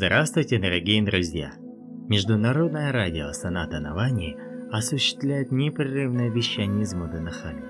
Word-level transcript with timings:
Здравствуйте, 0.00 0.60
дорогие 0.60 1.02
друзья! 1.02 1.54
Международное 2.08 2.92
радио 2.92 3.32
Соната 3.32 3.80
Навани 3.80 4.36
осуществляет 4.70 5.50
непрерывное 5.50 6.30
вещание 6.30 6.84
из 6.84 6.94
Муданахали. 6.94 7.64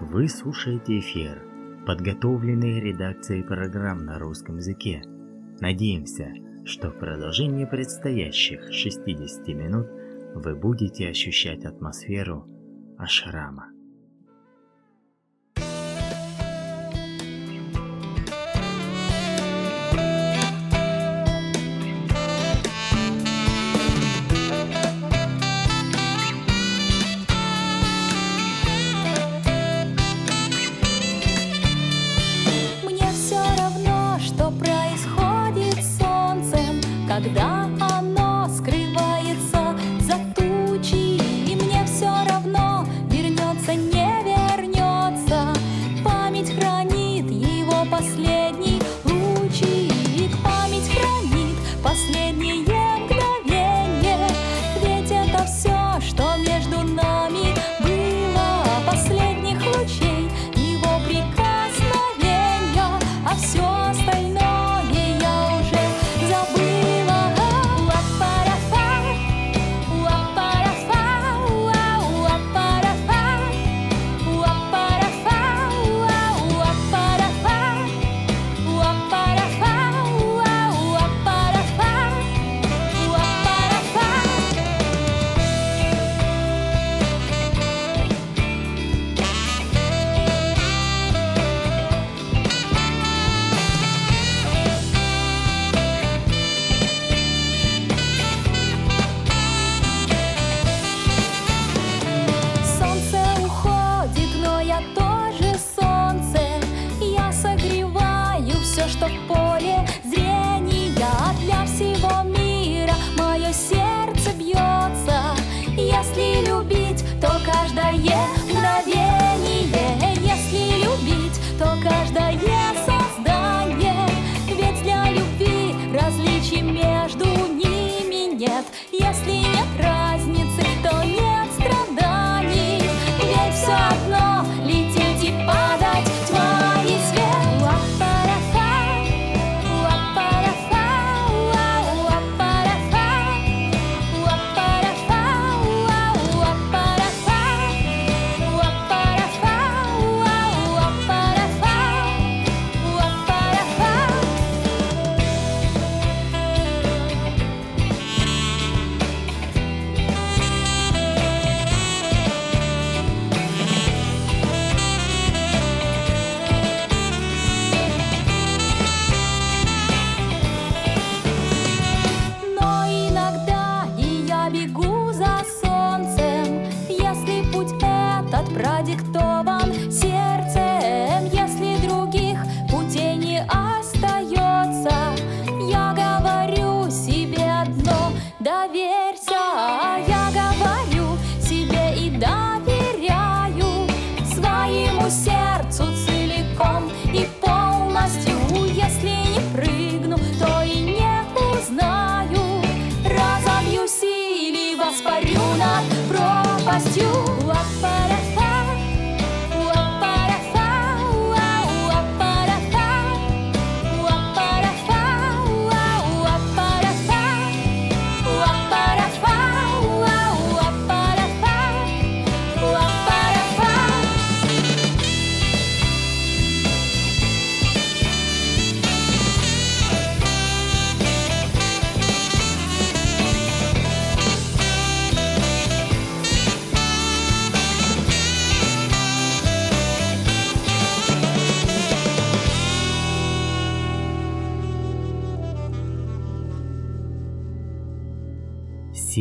Вы 0.00 0.26
слушаете 0.30 1.00
эфир, 1.00 1.44
подготовленный 1.86 2.80
редакцией 2.80 3.42
программ 3.42 4.06
на 4.06 4.18
русском 4.18 4.56
языке. 4.56 5.02
Надеемся, 5.60 6.32
что 6.64 6.88
в 6.88 6.98
продолжении 6.98 7.66
предстоящих 7.66 8.72
60 8.72 9.46
минут 9.48 9.86
вы 10.34 10.56
будете 10.56 11.10
ощущать 11.10 11.66
атмосферу 11.66 12.46
ашрама. 12.96 13.66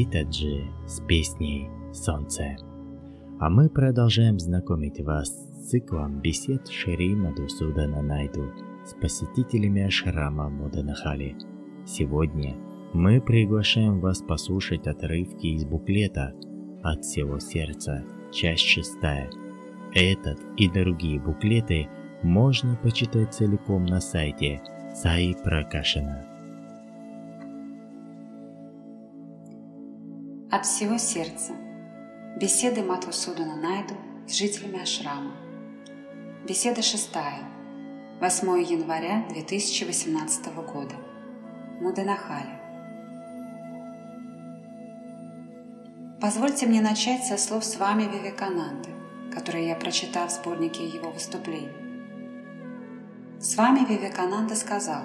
Ситаджи 0.09 0.63
с 0.87 1.01
песней 1.01 1.69
«Солнце». 1.93 2.57
А 3.39 3.49
мы 3.49 3.69
продолжаем 3.69 4.39
знакомить 4.39 4.99
вас 5.01 5.29
с 5.29 5.69
циклом 5.69 6.19
бесед 6.19 6.67
Шри 6.67 7.15
Мадусудана 7.15 8.01
Найду 8.01 8.45
с 8.85 8.93
посетителями 8.95 9.83
ашрама 9.83 10.49
Муданахали. 10.49 11.35
Сегодня 11.85 12.55
мы 12.91 13.21
приглашаем 13.21 13.99
вас 13.99 14.23
послушать 14.23 14.87
отрывки 14.87 15.45
из 15.45 15.65
буклета 15.65 16.33
«От 16.81 17.05
всего 17.05 17.39
сердца», 17.39 18.03
часть 18.31 18.65
шестая. 18.65 19.29
Этот 19.93 20.39
и 20.57 20.67
другие 20.69 21.19
буклеты 21.19 21.87
можно 22.23 22.75
почитать 22.81 23.35
целиком 23.35 23.85
на 23.85 24.01
сайте 24.01 24.59
Саи 24.95 25.35
Пракашина. 25.43 26.28
От 30.51 30.65
всего 30.65 30.97
сердца. 30.97 31.51
Беседы 32.35 32.81
Матвасудана 32.81 33.55
Найду 33.55 33.93
с 34.27 34.33
жителями 34.33 34.81
Ашрама. 34.81 35.35
Беседа 36.43 36.81
шестая. 36.81 37.43
8 38.19 38.59
января 38.63 39.27
2018 39.29 40.47
года. 40.65 40.95
Муденахали. 41.79 42.59
Позвольте 46.19 46.65
мне 46.65 46.81
начать 46.81 47.25
со 47.25 47.37
слов 47.37 47.63
с 47.63 47.77
вами 47.77 48.05
Вивекананды, 48.05 48.89
которые 49.31 49.67
я 49.67 49.75
прочитал 49.75 50.29
в 50.29 50.31
сборнике 50.31 50.83
его 50.83 51.11
выступлений. 51.11 51.69
С 53.39 53.55
вами 53.55 53.85
Вивекананда 53.85 54.55
сказал, 54.55 55.03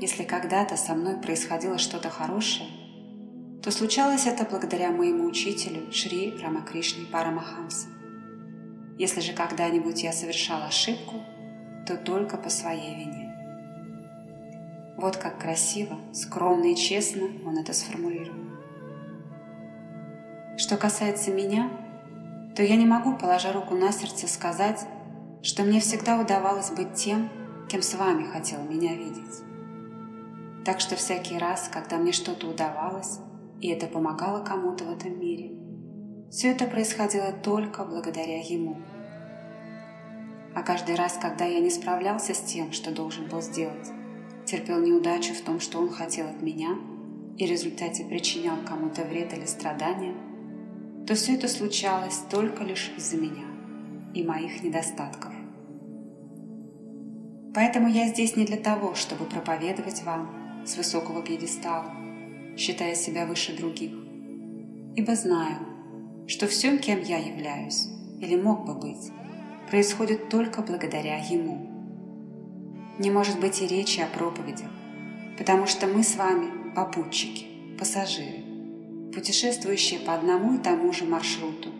если 0.00 0.24
когда-то 0.24 0.76
со 0.76 0.94
мной 0.94 1.14
происходило 1.18 1.78
что-то 1.78 2.10
хорошее, 2.10 2.68
то 3.62 3.70
случалось 3.70 4.26
это 4.26 4.44
благодаря 4.44 4.90
моему 4.90 5.24
учителю 5.24 5.92
Шри 5.92 6.36
Рамакришне 6.42 7.06
Парамахамса. 7.06 7.86
Если 8.98 9.20
же 9.20 9.32
когда-нибудь 9.32 10.02
я 10.02 10.12
совершал 10.12 10.64
ошибку, 10.64 11.22
то 11.86 11.96
только 11.96 12.36
по 12.36 12.50
своей 12.50 12.96
вине. 12.96 13.32
Вот 14.96 15.16
как 15.16 15.38
красиво, 15.40 15.96
скромно 16.12 16.72
и 16.72 16.76
честно 16.76 17.28
он 17.46 17.56
это 17.56 17.72
сформулировал. 17.72 18.42
Что 20.58 20.76
касается 20.76 21.30
меня, 21.30 21.70
то 22.56 22.62
я 22.62 22.76
не 22.76 22.84
могу, 22.84 23.16
положа 23.16 23.52
руку 23.52 23.74
на 23.74 23.92
сердце, 23.92 24.26
сказать, 24.26 24.84
что 25.42 25.62
мне 25.62 25.80
всегда 25.80 26.20
удавалось 26.20 26.70
быть 26.70 26.94
тем, 26.94 27.30
кем 27.68 27.80
с 27.80 27.94
вами 27.94 28.24
хотел 28.24 28.62
меня 28.62 28.94
видеть. 28.94 29.40
Так 30.64 30.80
что 30.80 30.96
всякий 30.96 31.38
раз, 31.38 31.68
когда 31.72 31.96
мне 31.96 32.12
что-то 32.12 32.46
удавалось, 32.48 33.18
и 33.62 33.68
это 33.68 33.86
помогало 33.86 34.44
кому-то 34.44 34.84
в 34.84 34.90
этом 34.90 35.18
мире, 35.18 35.52
все 36.30 36.48
это 36.48 36.66
происходило 36.66 37.32
только 37.32 37.84
благодаря 37.84 38.40
ему. 38.40 38.76
А 40.54 40.62
каждый 40.62 40.96
раз, 40.96 41.16
когда 41.16 41.46
я 41.46 41.60
не 41.60 41.70
справлялся 41.70 42.34
с 42.34 42.40
тем, 42.40 42.72
что 42.72 42.90
должен 42.90 43.26
был 43.28 43.40
сделать, 43.40 43.88
терпел 44.44 44.80
неудачу 44.80 45.32
в 45.32 45.40
том, 45.40 45.60
что 45.60 45.78
он 45.78 45.88
хотел 45.88 46.26
от 46.26 46.42
меня, 46.42 46.76
и 47.38 47.46
в 47.46 47.50
результате 47.50 48.04
причинял 48.04 48.56
кому-то 48.66 49.04
вред 49.04 49.32
или 49.32 49.46
страдания– 49.46 50.14
то 51.06 51.14
все 51.14 51.34
это 51.34 51.48
случалось 51.48 52.20
только 52.30 52.64
лишь 52.64 52.92
из-за 52.96 53.16
меня 53.16 53.44
и 54.14 54.22
моих 54.22 54.62
недостатков. 54.62 55.32
Поэтому 57.54 57.88
я 57.88 58.08
здесь 58.08 58.36
не 58.36 58.44
для 58.44 58.56
того, 58.56 58.94
чтобы 58.94 59.24
проповедовать 59.24 60.02
вам 60.04 60.64
с 60.64 60.76
высокого 60.76 61.22
пьедестала, 61.22 61.92
считая 62.56 62.94
себя 62.94 63.26
выше 63.26 63.56
других, 63.56 63.92
ибо 64.96 65.14
знаю, 65.14 65.58
что 66.26 66.46
все, 66.46 66.78
кем 66.78 67.00
я 67.02 67.18
являюсь 67.18 67.88
или 68.20 68.36
мог 68.36 68.64
бы 68.64 68.74
быть, 68.74 69.10
происходит 69.70 70.28
только 70.28 70.62
благодаря 70.62 71.18
Ему. 71.18 71.68
Не 72.98 73.10
может 73.10 73.40
быть 73.40 73.60
и 73.62 73.66
речи 73.66 74.00
о 74.00 74.06
проповедях, 74.06 74.70
потому 75.38 75.66
что 75.66 75.86
мы 75.86 76.02
с 76.02 76.16
вами 76.16 76.74
попутчики, 76.74 77.46
пассажиры, 77.78 78.44
путешествующие 79.12 80.00
по 80.00 80.14
одному 80.14 80.54
и 80.54 80.58
тому 80.58 80.92
же 80.92 81.04
маршруту, 81.04 81.70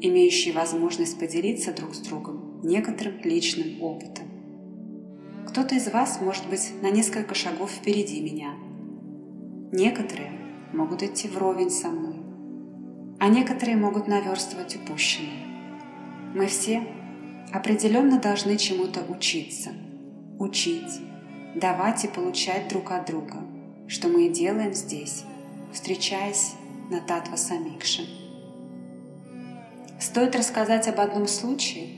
имеющие 0.00 0.52
возможность 0.52 1.18
поделиться 1.18 1.72
друг 1.72 1.94
с 1.94 1.98
другом 1.98 2.60
некоторым 2.62 3.20
личным 3.22 3.82
опытом. 3.82 4.26
Кто-то 5.48 5.74
из 5.74 5.88
вас 5.88 6.20
может 6.20 6.48
быть 6.48 6.72
на 6.82 6.90
несколько 6.90 7.34
шагов 7.34 7.70
впереди 7.70 8.20
меня. 8.20 8.54
Некоторые 9.74 10.32
могут 10.74 11.02
идти 11.02 11.28
вровень 11.28 11.70
со 11.70 11.88
мной, 11.88 12.20
а 13.18 13.28
некоторые 13.28 13.78
могут 13.78 14.06
наверстывать 14.06 14.76
упущенное. 14.76 15.46
Мы 16.34 16.46
все 16.46 16.86
определенно 17.54 18.20
должны 18.20 18.58
чему-то 18.58 19.00
учиться, 19.08 19.70
учить, 20.38 21.00
давать 21.54 22.04
и 22.04 22.08
получать 22.08 22.68
друг 22.68 22.90
от 22.90 23.06
друга, 23.06 23.38
что 23.88 24.08
мы 24.08 24.26
и 24.26 24.30
делаем 24.30 24.74
здесь, 24.74 25.24
встречаясь 25.72 26.52
на 26.90 27.00
Татва 27.00 27.38
Самикше. 27.38 28.02
Стоит 29.98 30.36
рассказать 30.36 30.86
об 30.86 31.00
одном 31.00 31.26
случае, 31.26 31.88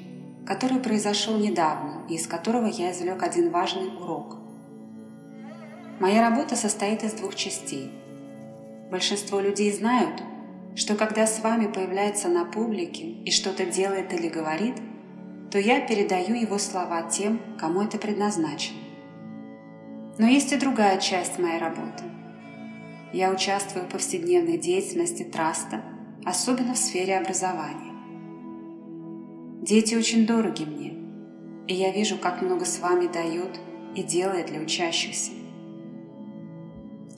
который 0.47 0.78
произошел 0.78 1.37
недавно 1.38 2.07
и 2.09 2.14
из 2.14 2.28
которого 2.28 2.66
я 2.66 2.93
извлек 2.93 3.25
один 3.25 3.50
важный 3.50 3.88
урок. 3.88 4.43
Моя 6.00 6.28
работа 6.28 6.56
состоит 6.56 7.04
из 7.04 7.12
двух 7.12 7.34
частей. 7.34 7.90
Большинство 8.90 9.40
людей 9.40 9.72
знают, 9.72 10.22
что 10.74 10.94
когда 10.94 11.26
с 11.26 11.40
вами 11.40 11.66
появляется 11.66 12.28
на 12.28 12.44
публике 12.44 13.04
и 13.24 13.30
что-то 13.30 13.64
делает 13.64 14.12
или 14.12 14.28
говорит, 14.28 14.74
то 15.50 15.58
я 15.58 15.80
передаю 15.80 16.34
его 16.34 16.58
слова 16.58 17.02
тем, 17.02 17.40
кому 17.58 17.82
это 17.82 17.98
предназначено. 17.98 18.78
Но 20.18 20.26
есть 20.26 20.52
и 20.52 20.56
другая 20.56 20.98
часть 21.00 21.38
моей 21.38 21.58
работы– 21.58 22.04
я 23.14 23.30
участвую 23.30 23.84
в 23.84 23.90
повседневной 23.90 24.58
деятельности 24.58 25.22
траста, 25.22 25.84
особенно 26.24 26.74
в 26.74 26.78
сфере 26.78 27.16
образования. 27.16 27.92
Дети 29.62 29.94
очень 29.94 30.26
дороги 30.26 30.64
мне, 30.64 30.98
и 31.68 31.74
я 31.74 31.92
вижу, 31.92 32.18
как 32.18 32.42
много 32.42 32.64
с 32.64 32.80
вами 32.80 33.06
дает 33.06 33.60
и 33.94 34.02
делает 34.02 34.46
для 34.46 34.58
учащихся. 34.58 35.30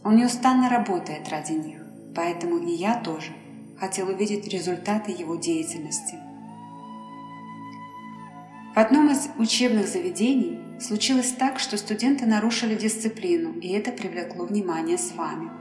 Он 0.07 0.17
неустанно 0.17 0.71
работает 0.71 1.29
ради 1.29 1.53
них, 1.53 1.81
поэтому 2.15 2.59
и 2.59 2.73
я 2.73 2.95
тоже 2.95 3.33
хотел 3.79 4.09
увидеть 4.09 4.49
результаты 4.49 5.11
его 5.11 5.37
деятельности. 5.37 6.15
В 8.75 8.79
одном 8.79 9.11
из 9.11 9.29
учебных 9.37 9.89
заведений 9.89 10.61
случилось 10.81 11.33
так, 11.33 11.59
что 11.59 11.77
студенты 11.77 12.25
нарушили 12.25 12.75
дисциплину, 12.75 13.53
и 13.59 13.69
это 13.69 13.91
привлекло 13.93 14.47
внимание 14.47 14.97
с 14.97 15.13
вами– 15.13 15.51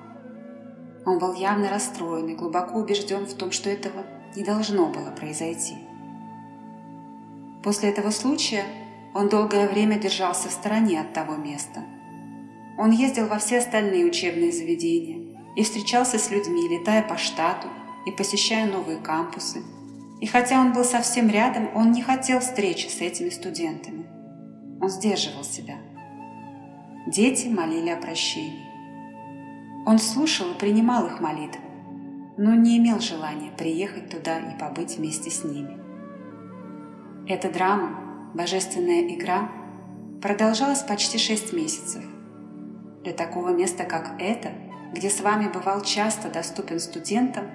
он 1.06 1.20
был 1.20 1.36
явно 1.36 1.70
расстроен 1.70 2.28
и 2.30 2.36
глубоко 2.36 2.80
убежден 2.80 3.26
в 3.26 3.34
том, 3.36 3.52
что 3.52 3.70
этого 3.70 4.06
не 4.36 4.44
должно 4.44 4.88
было 4.88 5.12
произойти. 5.12 5.76
После 7.64 7.90
этого 7.90 8.10
случая 8.10 8.66
он 9.14 9.30
долгое 9.30 9.68
время 9.68 10.00
держался 10.00 10.50
в 10.50 10.52
стороне 10.52 11.02
от 11.02 11.14
того 11.14 11.36
места. 11.36 11.82
Он 12.78 12.92
ездил 12.92 13.28
во 13.28 13.38
все 13.38 13.60
остальные 13.60 14.06
учебные 14.06 14.52
заведения 14.52 15.38
и 15.56 15.64
встречался 15.64 16.20
с 16.20 16.30
людьми, 16.30 16.68
летая 16.68 17.04
по 17.04 17.18
штату 17.18 17.68
и 18.06 18.12
посещая 18.12 18.70
новые 18.70 18.98
кампусы. 18.98 19.64
И 20.22 20.28
хотя 20.28 20.60
он 20.60 20.74
был 20.74 20.84
совсем 20.84 21.30
рядом, 21.30 21.70
он 21.76 21.92
не 21.92 22.02
хотел 22.02 22.40
встречи 22.40 22.88
с 22.88 23.02
этими 23.02 23.30
студентами. 23.30 24.06
Он 24.82 24.90
сдерживал 24.90 25.44
себя. 25.44 25.78
Дети 27.08 27.48
молили 27.48 27.90
о 27.90 27.98
прощении. 27.98 28.66
Он 29.86 30.00
слушал 30.00 30.52
и 30.52 30.58
принимал 30.58 31.06
их 31.06 31.20
молитвы, 31.20 31.62
но 32.38 32.56
не 32.56 32.78
имел 32.78 33.00
желания 33.00 33.52
приехать 33.56 34.10
туда 34.10 34.40
и 34.40 34.58
побыть 34.58 34.98
вместе 34.98 35.30
с 35.30 35.44
ними. 35.44 35.78
Эта 37.28 37.52
драма, 37.52 38.32
божественная 38.34 39.02
игра, 39.02 39.50
продолжалась 40.22 40.82
почти 40.82 41.18
шесть 41.18 41.54
месяцев. 41.54 42.04
Для 43.06 43.14
такого 43.14 43.50
места, 43.50 43.84
как 43.84 44.20
это, 44.20 44.52
где 44.92 45.12
с 45.12 45.22
вами 45.22 45.48
бывал 45.48 45.82
часто 45.84 46.28
доступен 46.28 46.80
студентам, 46.80 47.46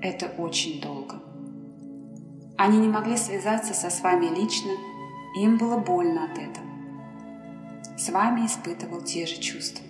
это 0.00 0.28
очень 0.38 0.80
долго. 0.80 1.16
Они 2.56 2.78
не 2.78 2.88
могли 2.88 3.18
связаться 3.18 3.74
со 3.74 3.90
с 3.90 4.00
вами 4.00 4.34
лично, 4.34 4.70
и 5.36 5.42
им 5.42 5.58
было 5.58 5.76
больно 5.76 6.24
от 6.24 6.38
этого. 6.38 6.66
С 7.98 8.08
вами 8.08 8.46
испытывал 8.46 9.02
те 9.02 9.26
же 9.26 9.38
чувства. 9.38 9.84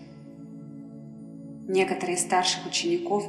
Некоторые 1.68 2.16
из 2.16 2.22
старших 2.22 2.66
учеников 2.66 3.24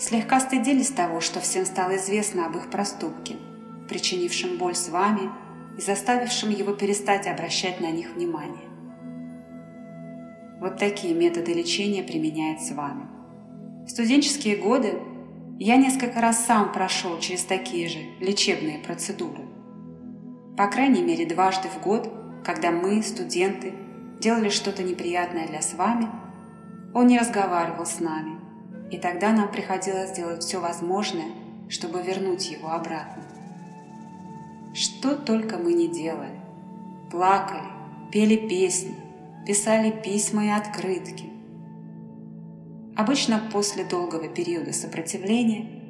слегка 0.00 0.40
стыдились 0.40 0.90
того, 0.90 1.20
что 1.20 1.38
всем 1.38 1.66
стало 1.66 1.98
известно 1.98 2.46
об 2.46 2.56
их 2.56 2.68
проступке, 2.68 3.36
причинившем 3.88 4.58
боль 4.58 4.74
с 4.74 4.88
вами 4.88 5.30
и 5.78 5.80
заставившем 5.80 6.50
его 6.50 6.72
перестать 6.72 7.28
обращать 7.28 7.80
на 7.80 7.92
них 7.92 8.12
внимание. 8.16 8.71
Вот 10.62 10.78
такие 10.78 11.12
методы 11.12 11.52
лечения 11.52 12.02
применяет 12.02 12.62
с 12.62 12.70
вами. 12.70 13.06
В 13.84 13.90
студенческие 13.90 14.56
годы 14.56 14.94
я 15.58 15.76
несколько 15.76 16.20
раз 16.22 16.46
сам 16.46 16.72
прошел 16.72 17.18
через 17.18 17.44
такие 17.44 17.88
же 17.88 17.98
лечебные 18.20 18.78
процедуры. 18.78 19.42
По 20.56 20.68
крайней 20.68 21.02
мере, 21.02 21.26
дважды 21.26 21.68
в 21.68 21.82
год, 21.82 22.10
когда 22.42 22.70
мы, 22.70 23.02
студенты, 23.02 23.74
делали 24.20 24.48
что-то 24.48 24.82
неприятное 24.82 25.46
для 25.46 25.60
с 25.60 25.74
вами– 25.74 26.08
он 26.94 27.06
не 27.06 27.18
разговаривал 27.18 27.86
с 27.86 28.00
нами, 28.00 28.38
и 28.90 28.98
тогда 28.98 29.32
нам 29.32 29.50
приходилось 29.50 30.10
сделать 30.10 30.42
все 30.42 30.60
возможное, 30.60 31.32
чтобы 31.70 32.02
вернуть 32.02 32.50
его 32.50 32.70
обратно. 32.70 33.22
Что 34.74 35.16
только 35.16 35.56
мы 35.56 35.72
не 35.72 35.88
делали. 35.88 36.38
Плакали, 37.10 37.64
пели 38.12 38.36
песни, 38.36 38.94
писали 39.46 39.90
письма 39.90 40.44
и 40.46 40.48
открытки. 40.50 41.24
Обычно 42.96 43.40
после 43.52 43.84
долгого 43.84 44.28
периода 44.28 44.72
сопротивления, 44.72 45.82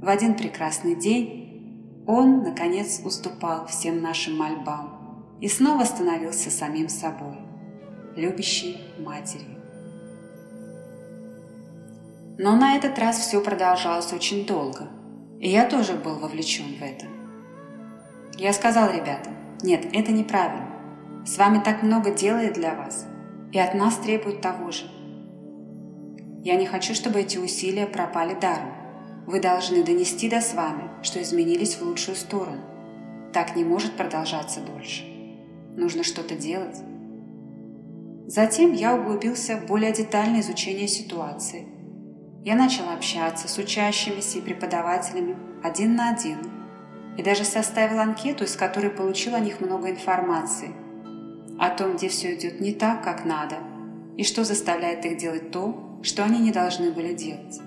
в 0.00 0.08
один 0.08 0.34
прекрасный 0.36 0.94
день, 0.94 2.04
он, 2.06 2.42
наконец, 2.42 3.00
уступал 3.04 3.66
всем 3.66 4.00
нашим 4.02 4.36
мольбам 4.36 5.36
и 5.40 5.48
снова 5.48 5.84
становился 5.84 6.50
самим 6.50 6.88
собой, 6.88 7.38
любящей 8.16 8.78
матерью. 8.98 9.60
Но 12.38 12.56
на 12.56 12.76
этот 12.76 12.98
раз 12.98 13.18
все 13.18 13.40
продолжалось 13.42 14.12
очень 14.12 14.46
долго, 14.46 14.88
и 15.40 15.48
я 15.48 15.68
тоже 15.68 15.94
был 15.94 16.18
вовлечен 16.18 16.78
в 16.78 16.82
это. 16.82 17.06
Я 18.38 18.52
сказал 18.52 18.90
ребятам, 18.90 19.34
нет, 19.62 19.86
это 19.92 20.12
неправильно. 20.12 20.69
С 21.24 21.36
вами 21.36 21.60
так 21.62 21.82
много 21.82 22.10
делает 22.10 22.54
для 22.54 22.74
вас, 22.74 23.06
и 23.52 23.58
от 23.58 23.74
нас 23.74 23.96
требуют 23.96 24.40
того 24.40 24.70
же. 24.70 24.84
Я 26.42 26.56
не 26.56 26.64
хочу, 26.64 26.94
чтобы 26.94 27.20
эти 27.20 27.36
усилия 27.36 27.86
пропали 27.86 28.34
даром. 28.34 28.72
Вы 29.26 29.40
должны 29.40 29.84
донести 29.84 30.30
до 30.30 30.40
с 30.40 30.54
вами, 30.54 30.88
что 31.02 31.20
изменились 31.20 31.76
в 31.76 31.82
лучшую 31.82 32.16
сторону. 32.16 32.62
Так 33.34 33.54
не 33.54 33.64
может 33.64 33.92
продолжаться 33.92 34.60
дольше. 34.60 35.04
Нужно 35.76 36.02
что-то 36.02 36.34
делать. 36.34 36.78
Затем 38.26 38.72
я 38.72 38.94
углубился 38.94 39.56
в 39.56 39.66
более 39.66 39.92
детальное 39.92 40.40
изучение 40.40 40.88
ситуации. 40.88 41.66
Я 42.44 42.54
начал 42.54 42.88
общаться 42.88 43.46
с 43.46 43.58
учащимися 43.58 44.38
и 44.38 44.42
преподавателями 44.42 45.36
один 45.62 45.94
на 45.96 46.10
один 46.10 46.38
и 47.18 47.22
даже 47.22 47.44
составил 47.44 47.98
анкету, 47.98 48.44
из 48.44 48.56
которой 48.56 48.90
получил 48.90 49.34
о 49.34 49.40
них 49.40 49.60
много 49.60 49.90
информации 49.90 50.70
о 51.60 51.68
том, 51.68 51.96
где 51.96 52.08
все 52.08 52.34
идет 52.34 52.60
не 52.60 52.72
так, 52.72 53.04
как 53.04 53.26
надо, 53.26 53.56
и 54.16 54.24
что 54.24 54.44
заставляет 54.44 55.04
их 55.04 55.18
делать 55.18 55.50
то, 55.50 55.98
что 56.02 56.24
они 56.24 56.38
не 56.38 56.52
должны 56.52 56.90
были 56.90 57.12
делать. 57.12 57.60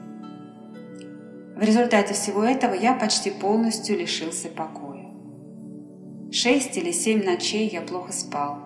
В 1.55 1.61
результате 1.61 2.15
всего 2.15 2.43
этого 2.43 2.73
я 2.73 2.95
почти 2.95 3.29
полностью 3.29 3.97
лишился 3.97 4.49
покоя. 4.49 5.05
Шесть 6.31 6.75
или 6.75 6.91
семь 6.91 7.23
ночей 7.23 7.69
я 7.69 7.81
плохо 7.81 8.11
спал, 8.11 8.57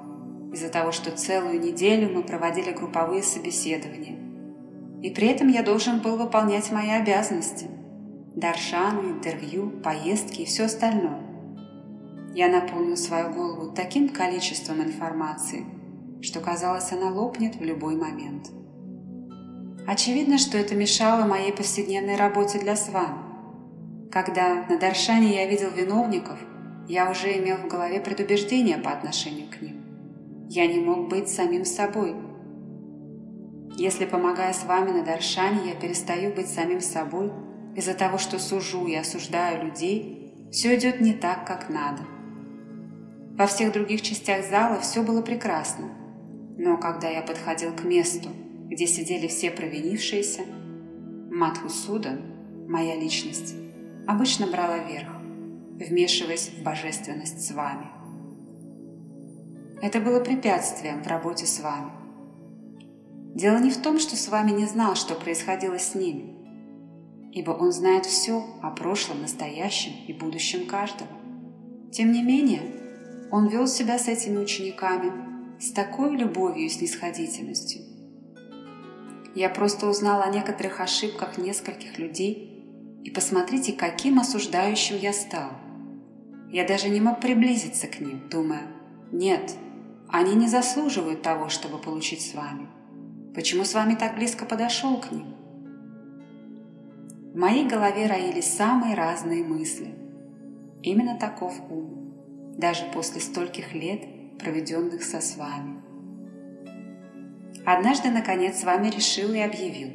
из-за 0.54 0.70
того, 0.70 0.94
что 0.94 1.12
целую 1.12 1.60
неделю 1.60 2.10
мы 2.10 2.24
проводили 2.24 2.72
групповые 2.72 3.22
собеседования. 3.22 4.18
И 5.02 5.10
при 5.10 5.28
этом 5.28 5.50
я 5.50 5.62
должен 5.62 6.00
был 6.00 6.16
выполнять 6.16 6.72
мои 6.72 6.92
обязанности– 6.92 7.68
даршаны, 8.36 9.10
интервью, 9.10 9.72
поездки 9.84 10.42
и 10.42 10.46
все 10.46 10.64
остальное. 10.66 11.27
Я 12.38 12.50
наполнил 12.50 12.96
свою 12.96 13.34
голову 13.34 13.72
таким 13.72 14.10
количеством 14.10 14.84
информации, 14.84 15.66
что 16.22 16.40
казалось, 16.40 16.92
она 16.92 17.10
лопнет 17.10 17.56
в 17.56 17.64
любой 17.64 17.96
момент. 17.96 18.52
Очевидно, 19.88 20.38
что 20.38 20.56
это 20.56 20.76
мешало 20.76 21.26
моей 21.26 21.52
повседневной 21.52 22.16
работе 22.16 22.60
для 22.60 22.76
Сван. 22.76 24.10
Когда 24.12 24.68
на 24.70 24.78
Даршане 24.78 25.34
я 25.34 25.48
видел 25.48 25.72
виновников, 25.72 26.38
я 26.88 27.10
уже 27.10 27.40
имел 27.40 27.58
в 27.58 27.68
голове 27.68 28.00
предубеждение 28.00 28.78
по 28.78 28.92
отношению 28.92 29.48
к 29.50 29.60
ним. 29.60 29.82
Я 30.48 30.68
не 30.68 30.80
мог 30.80 31.10
быть 31.10 31.30
самим 31.30 31.66
собой. 31.66 32.16
Если, 33.80 34.06
помогая 34.06 34.54
с 34.54 34.64
вами 34.64 34.92
на 34.92 35.04
Даршане, 35.04 35.70
я 35.70 35.74
перестаю 35.74 36.36
быть 36.36 36.50
самим 36.50 36.82
собой 36.82 37.32
из-за 37.76 37.96
того, 37.96 38.20
что 38.20 38.38
сужу 38.38 38.86
и 38.86 38.94
осуждаю 38.94 39.66
людей, 39.66 40.36
все 40.52 40.76
идет 40.78 41.02
не 41.02 41.14
так, 41.14 41.48
как 41.48 41.70
надо– 41.70 42.04
во 43.38 43.46
всех 43.46 43.72
других 43.72 44.02
частях 44.02 44.44
зала 44.50 44.80
все 44.80 45.04
было 45.04 45.22
прекрасно. 45.22 45.90
Но 46.58 46.78
когда 46.78 47.08
я 47.08 47.22
подходил 47.22 47.72
к 47.72 47.84
месту, 47.84 48.30
где 48.66 48.88
сидели 48.88 49.28
все 49.28 49.52
провинившиеся, 49.52 50.42
Матхусуда, 51.30 52.20
моя 52.68 52.96
личность, 52.96 53.54
обычно 54.08 54.48
брала 54.48 54.80
верх, 54.80 55.10
вмешиваясь 55.80 56.50
в 56.50 56.64
божественность 56.64 57.46
с 57.46 57.52
вами. 57.52 57.86
Это 59.84 60.00
было 60.00 60.20
препятствием 60.20 61.04
в 61.04 61.08
работе 61.08 61.46
с 61.46 61.60
вами. 61.60 61.92
Дело 63.36 63.60
не 63.60 63.70
в 63.70 63.78
том, 63.78 64.00
что 64.00 64.16
с 64.16 64.30
вами 64.30 64.50
не 64.50 64.66
знал, 64.66 64.96
что 64.96 65.14
происходило 65.14 65.78
с 65.78 65.94
ними, 65.94 66.34
ибо 67.34 67.52
он 67.52 67.72
знает 67.72 68.08
все 68.08 68.44
о 68.64 68.72
прошлом, 68.72 69.22
настоящем 69.22 69.92
и 70.08 70.14
будущем 70.14 70.66
каждого. 70.66 71.12
Тем 71.92 72.12
не 72.12 72.24
менее, 72.24 72.62
он 73.32 73.48
вел 73.48 73.68
себя 73.68 74.00
с 74.00 74.08
этими 74.08 74.38
учениками 74.38 75.12
с 75.60 75.72
такой 75.72 76.16
любовью 76.16 76.66
и 76.66 76.70
снисходительностью. 76.70 77.82
Я 79.36 79.50
просто 79.50 79.88
узнала 79.88 80.24
о 80.24 80.32
некоторых 80.32 80.80
ошибках 80.80 81.38
нескольких 81.38 82.00
людей, 82.00 82.54
и 83.04 83.12
посмотрите, 83.12 83.74
каким 83.74 84.20
осуждающим 84.20 84.98
я 84.98 85.14
стал. 85.14 85.52
Я 86.50 86.66
даже 86.68 86.90
не 86.90 87.00
мог 87.00 87.22
приблизиться 87.22 87.88
к 87.88 88.00
ним, 88.00 88.28
думая, 88.30 88.68
нет, 89.12 89.54
они 90.10 90.36
не 90.36 90.48
заслуживают 90.48 91.22
того, 91.22 91.50
чтобы 91.50 91.78
получить 91.78 92.22
с 92.22 92.34
вами. 92.34 92.68
Почему 93.36 93.64
с 93.64 93.74
вами 93.74 93.96
так 93.96 94.16
близко 94.16 94.46
подошел 94.46 95.00
к 95.00 95.12
ним? 95.12 95.36
В 97.34 97.38
моей 97.38 97.68
голове 97.68 98.08
роились 98.08 98.52
самые 98.52 98.96
разные 98.96 99.44
мысли. 99.44 99.94
Именно 100.82 101.20
таков 101.20 101.54
ум 101.70 102.07
даже 102.58 102.86
после 102.94 103.22
стольких 103.22 103.74
лет, 103.74 104.02
проведенных 104.40 105.04
со 105.04 105.22
с 105.22 105.38
вами. 105.38 105.82
Однажды, 107.66 108.10
наконец, 108.10 108.60
с 108.60 108.64
вами 108.64 108.90
решил 108.90 109.34
и 109.34 109.40
объявил. 109.40 109.90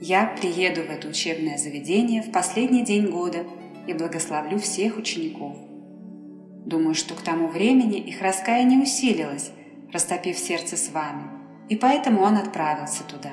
Я 0.00 0.26
приеду 0.26 0.82
в 0.82 0.90
это 0.90 1.08
учебное 1.08 1.56
заведение 1.56 2.22
в 2.22 2.30
последний 2.30 2.84
день 2.84 3.06
года 3.06 3.46
и 3.86 3.94
благословлю 3.94 4.58
всех 4.58 4.98
учеников. 4.98 5.56
Думаю, 6.66 6.94
что 6.94 7.14
к 7.14 7.22
тому 7.22 7.48
времени 7.48 7.98
их 7.98 8.20
раскаяние 8.20 8.82
усилилось, 8.82 9.50
растопив 9.92 10.38
сердце 10.38 10.76
с 10.76 10.90
вами, 10.90 11.24
и 11.68 11.76
поэтому 11.76 12.20
он 12.20 12.36
отправился 12.36 13.04
туда. 13.04 13.32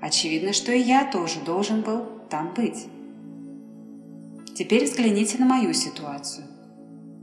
Очевидно, 0.00 0.52
что 0.52 0.72
и 0.72 0.80
я 0.80 1.04
тоже 1.04 1.40
должен 1.40 1.80
был 1.80 2.04
там 2.28 2.52
быть. 2.54 2.86
Теперь 4.54 4.84
взгляните 4.84 5.38
на 5.38 5.46
мою 5.46 5.72
ситуацию. 5.72 6.47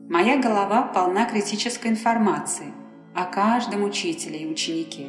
Моя 0.08 0.38
голова 0.38 0.84
полна 0.84 1.26
критической 1.26 1.90
информации 1.90 2.72
о 3.16 3.26
каждом 3.26 3.84
учителе 3.84 4.44
и 4.44 4.46
ученике, 4.46 5.08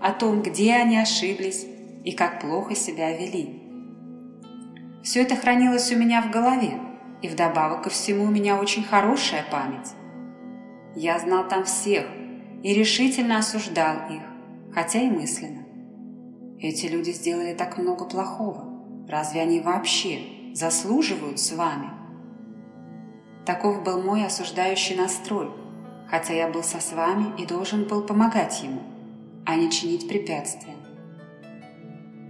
о 0.00 0.12
том, 0.12 0.40
где 0.40 0.74
они 0.74 0.96
ошиблись 0.98 1.66
и 2.04 2.12
как 2.12 2.40
плохо 2.40 2.76
себя 2.76 3.16
вели. 3.16 3.60
Все 5.02 5.22
это 5.22 5.34
хранилось 5.34 5.90
у 5.90 5.98
меня 5.98 6.22
в 6.22 6.30
голове, 6.30 6.78
и 7.22 7.28
вдобавок 7.28 7.84
ко 7.84 7.90
всему 7.90 8.24
у 8.24 8.30
меня 8.30 8.56
очень 8.56 8.84
хорошая 8.84 9.44
память. 9.50 9.94
Я 10.94 11.18
знал 11.18 11.48
там 11.48 11.64
всех 11.64 12.06
и 12.62 12.72
решительно 12.72 13.38
осуждал 13.38 13.96
их, 14.08 14.22
хотя 14.72 15.00
и 15.00 15.10
мысленно. 15.10 15.64
Эти 16.60 16.86
люди 16.86 17.10
сделали 17.10 17.52
так 17.52 17.78
много 17.78 18.04
плохого. 18.04 19.06
Разве 19.08 19.40
они 19.40 19.58
вообще 19.58 20.20
заслуживают 20.54 21.40
с 21.40 21.52
вами? 21.52 22.05
Таков 23.46 23.84
был 23.84 24.02
мой 24.02 24.26
осуждающий 24.26 24.96
настрой, 24.96 25.48
хотя 26.08 26.34
я 26.34 26.48
был 26.48 26.64
со 26.64 26.80
с 26.80 26.92
вами 26.92 27.32
и 27.40 27.46
должен 27.46 27.84
был 27.84 28.02
помогать 28.02 28.60
ему, 28.64 28.80
а 29.46 29.54
не 29.54 29.70
чинить 29.70 30.08
препятствия. 30.08 30.74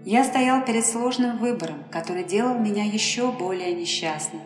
Я 0.05 0.25
стоял 0.25 0.63
перед 0.63 0.85
сложным 0.85 1.39
выбором, 1.39 1.85
который 1.91 2.23
делал 2.23 2.59
меня 2.59 2.85
еще 2.85 3.33
более 3.33 3.75
несчастным. 3.75 4.43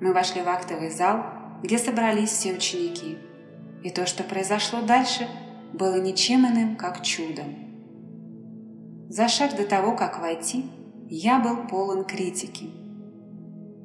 Мы 0.00 0.12
вошли 0.12 0.42
в 0.42 0.48
актовый 0.48 0.90
зал, 0.90 1.24
где 1.62 1.78
собрались 1.78 2.30
все 2.30 2.54
ученики, 2.54 3.16
и 3.84 3.90
то, 3.90 4.06
что 4.06 4.24
произошло 4.24 4.82
дальше, 4.82 5.28
было 5.72 6.00
ничем 6.00 6.46
иным, 6.46 6.74
как 6.74 7.02
чудом. 7.02 7.54
За 9.08 9.28
шаг 9.28 9.56
до 9.56 9.64
того, 9.64 9.94
как 9.94 10.18
войти, 10.18 10.64
я 11.08 11.38
был 11.38 11.68
полон 11.68 12.04
критики– 12.04 12.70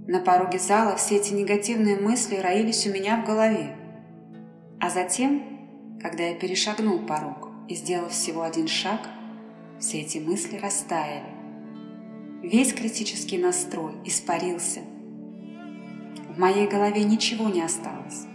на 0.07 0.19
пороге 0.19 0.59
зала 0.59 0.95
все 0.95 1.17
эти 1.17 1.33
негативные 1.33 1.97
мысли 1.97 2.35
роились 2.35 2.87
у 2.87 2.91
меня 2.91 3.21
в 3.21 3.25
голове. 3.25 3.75
А 4.79 4.89
затем, 4.89 5.43
когда 6.01 6.23
я 6.23 6.35
перешагнул 6.35 6.99
порог 6.99 7.49
и 7.67 7.75
сделал 7.75 8.09
всего 8.09 8.43
один 8.43 8.67
шаг, 8.67 9.01
все 9.79 10.01
эти 10.01 10.17
мысли 10.17 10.57
растаяли. 10.57 11.29
Весь 12.41 12.73
критический 12.73 13.37
настрой 13.37 13.93
испарился. 14.05 14.79
В 16.29 16.39
моей 16.39 16.67
голове 16.67 17.03
ничего 17.03 17.49
не 17.49 17.61
осталось. 17.61 18.25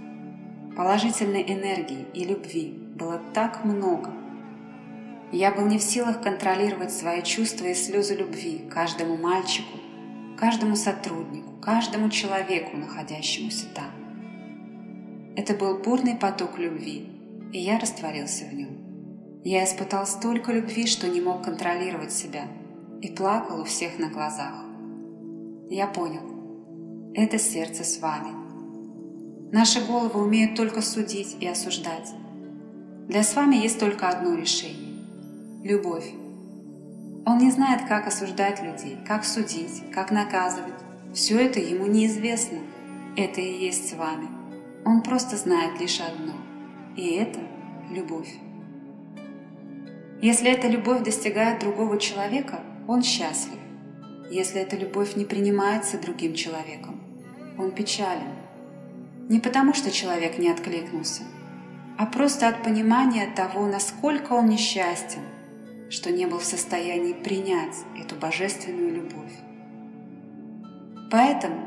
Положительной 0.76 1.42
энергии 1.42 2.06
и 2.12 2.24
любви 2.24 2.74
было 2.96 3.20
так 3.32 3.64
много. 3.64 4.12
Я 5.32 5.52
был 5.52 5.66
не 5.66 5.78
в 5.78 5.82
силах 5.82 6.20
контролировать 6.20 6.92
свои 6.92 7.22
чувства 7.22 7.66
и 7.66 7.74
слезы 7.74 8.14
любви 8.14 8.68
каждому 8.70 9.16
мальчику, 9.16 9.78
каждому 10.36 10.76
сотруднику, 10.76 11.53
каждому 11.64 12.10
человеку, 12.10 12.76
находящемуся 12.76 13.66
там. 13.74 13.90
Это 15.36 15.54
был 15.54 15.78
бурный 15.78 16.14
поток 16.14 16.58
любви, 16.58 17.08
и 17.52 17.58
я 17.58 17.78
растворился 17.78 18.44
в 18.44 18.54
нем. 18.54 19.40
Я 19.44 19.64
испытал 19.64 20.06
столько 20.06 20.52
любви, 20.52 20.86
что 20.86 21.08
не 21.08 21.20
мог 21.20 21.42
контролировать 21.42 22.12
себя, 22.12 22.44
и 23.00 23.08
плакал 23.08 23.60
у 23.60 23.64
всех 23.64 23.98
на 23.98 24.08
глазах. 24.08 24.54
Я 25.70 25.86
понял, 25.86 27.12
это 27.14 27.38
сердце 27.38 27.82
с 27.82 27.98
вами. 27.98 28.44
Наши 29.50 29.84
головы 29.84 30.22
умеют 30.22 30.56
только 30.56 30.82
судить 30.82 31.36
и 31.40 31.46
осуждать. 31.46 32.12
Для 33.08 33.22
с 33.22 33.34
вами 33.34 33.56
есть 33.56 33.80
только 33.80 34.08
одно 34.08 34.34
решение– 34.34 35.04
любовь. 35.64 36.10
Он 37.26 37.38
не 37.38 37.50
знает, 37.50 37.88
как 37.88 38.06
осуждать 38.06 38.62
людей, 38.62 38.98
как 39.06 39.24
судить, 39.24 39.82
как 39.92 40.10
наказывать. 40.10 40.83
Все 41.14 41.38
это 41.38 41.60
ему 41.60 41.86
неизвестно. 41.86 42.58
Это 43.16 43.40
и 43.40 43.66
есть 43.66 43.88
с 43.88 43.92
вами. 43.92 44.26
Он 44.84 45.00
просто 45.00 45.36
знает 45.36 45.80
лишь 45.80 46.00
одно. 46.00 46.34
И 46.96 47.08
это 47.12 47.38
любовь. 47.88 48.34
Если 50.20 50.50
эта 50.50 50.66
любовь 50.66 51.04
достигает 51.04 51.60
другого 51.60 52.00
человека, 52.00 52.60
он 52.88 53.04
счастлив. 53.04 53.60
Если 54.28 54.60
эта 54.60 54.76
любовь 54.76 55.14
не 55.14 55.24
принимается 55.24 56.00
другим 56.00 56.34
человеком, 56.34 57.00
он 57.58 57.70
печален. 57.70 58.34
Не 59.28 59.38
потому, 59.38 59.72
что 59.72 59.92
человек 59.92 60.38
не 60.38 60.50
откликнулся, 60.50 61.22
а 61.96 62.06
просто 62.06 62.48
от 62.48 62.64
понимания 62.64 63.32
того, 63.36 63.66
насколько 63.66 64.32
он 64.32 64.46
несчастен, 64.46 65.22
что 65.90 66.10
не 66.10 66.26
был 66.26 66.38
в 66.38 66.44
состоянии 66.44 67.12
принять 67.12 67.76
эту 67.96 68.16
божественную 68.16 68.96
любовь. 68.96 69.32
Поэтому, 71.14 71.60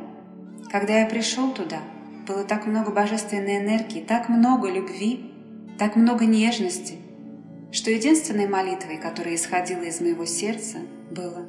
когда 0.69 0.99
я 0.99 1.05
пришел 1.05 1.53
туда, 1.53 1.79
было 2.27 2.43
так 2.43 2.65
много 2.65 2.91
божественной 2.91 3.59
энергии, 3.59 4.01
так 4.01 4.27
много 4.27 4.69
любви, 4.69 5.31
так 5.79 5.95
много 5.95 6.25
нежности, 6.25 6.95
что 7.71 7.89
единственной 7.89 8.49
молитвой, 8.49 8.97
которая 8.97 9.35
исходила 9.35 9.83
из 9.83 10.01
моего 10.01 10.25
сердца, 10.25 10.79
было 11.11 11.45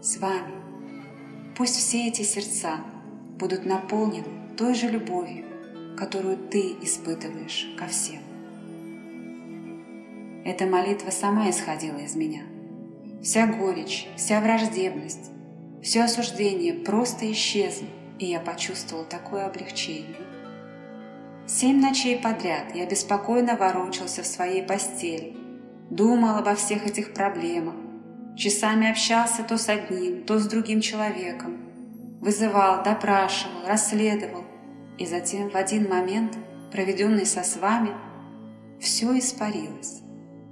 «С 0.00 0.16
вами». 0.16 0.54
Пусть 1.58 1.76
все 1.76 2.08
эти 2.08 2.22
сердца 2.22 2.78
будут 3.38 3.66
наполнены 3.66 4.56
той 4.56 4.72
же 4.72 4.88
любовью, 4.88 5.44
которую 5.98 6.38
ты 6.38 6.74
испытываешь 6.80 7.70
ко 7.76 7.86
всем. 7.86 8.20
Эта 10.46 10.64
молитва 10.64 11.10
сама 11.10 11.50
исходила 11.50 11.98
из 11.98 12.16
меня. 12.16 12.44
Вся 13.22 13.46
горечь, 13.46 14.08
вся 14.16 14.40
враждебность, 14.40 15.32
все 15.82 16.04
осуждение 16.04 16.74
просто 16.74 17.30
исчезли, 17.32 17.88
и 18.18 18.26
я 18.26 18.40
почувствовал 18.40 19.04
такое 19.04 19.46
облегчение. 19.46 20.16
Семь 21.46 21.80
ночей 21.80 22.18
подряд 22.18 22.74
я 22.74 22.86
беспокойно 22.86 23.56
ворочался 23.56 24.22
в 24.22 24.26
своей 24.26 24.62
постели, 24.62 25.36
думал 25.90 26.36
обо 26.36 26.54
всех 26.54 26.86
этих 26.86 27.14
проблемах, 27.14 27.74
часами 28.36 28.90
общался 28.90 29.42
то 29.42 29.56
с 29.56 29.68
одним, 29.68 30.24
то 30.24 30.38
с 30.38 30.46
другим 30.46 30.80
человеком, 30.80 31.58
вызывал, 32.20 32.84
допрашивал, 32.84 33.66
расследовал, 33.66 34.44
и 34.98 35.06
затем 35.06 35.48
в 35.48 35.56
один 35.56 35.88
момент, 35.88 36.36
проведенный 36.70 37.26
со 37.26 37.42
с 37.42 37.56
вами, 37.56 37.90
все 38.80 39.18
испарилось, 39.18 40.02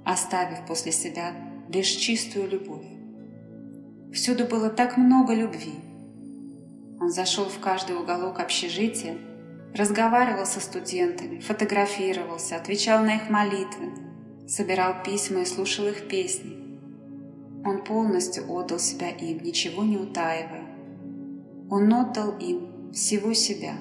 оставив 0.05 0.65
после 0.67 0.91
себя 0.91 1.33
лишь 1.69 1.87
чистую 1.89 2.49
любовь. 2.49 2.98
Всюду 4.13 4.45
было 4.45 4.69
так 4.69 4.97
много 4.97 5.33
любви. 5.33 5.75
Он 6.99 7.09
зашел 7.09 7.45
в 7.45 7.59
каждый 7.59 7.95
уголок 7.95 8.39
общежития, 8.39 9.17
разговаривал 9.75 10.45
со 10.45 10.59
студентами, 10.59 11.39
фотографировался, 11.39 12.55
отвечал 12.55 13.03
на 13.03 13.17
их 13.17 13.29
молитвы, 13.29 13.93
собирал 14.47 15.03
письма 15.03 15.41
и 15.41 15.45
слушал 15.45 15.87
их 15.87 16.07
песни. 16.07 16.57
Он 17.63 17.83
полностью 17.83 18.51
отдал 18.51 18.79
себя 18.79 19.09
им, 19.09 19.43
ничего 19.43 19.83
не 19.83 19.97
утаивая. 19.97 20.65
Он 21.69 21.93
отдал 21.93 22.37
им 22.39 22.91
всего 22.91 23.33
себя, 23.33 23.73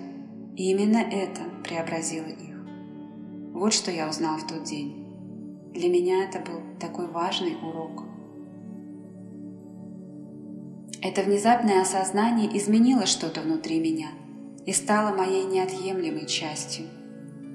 и 0.56 0.70
именно 0.70 0.98
это 0.98 1.42
преобразило 1.64 2.26
их. 2.26 2.56
Вот 3.54 3.72
что 3.72 3.90
я 3.90 4.08
узнал 4.08 4.36
в 4.36 4.46
тот 4.46 4.64
день. 4.64 5.06
Для 5.72 5.88
меня 5.88 6.24
это 6.24 6.38
был 6.40 6.60
такой 6.78 7.06
важный 7.06 7.56
урок. 7.56 8.07
Это 11.00 11.22
внезапное 11.22 11.80
осознание 11.80 12.56
изменило 12.58 13.06
что-то 13.06 13.40
внутри 13.40 13.78
меня 13.78 14.08
и 14.66 14.72
стало 14.72 15.14
моей 15.14 15.44
неотъемлемой 15.44 16.26
частью. 16.26 16.86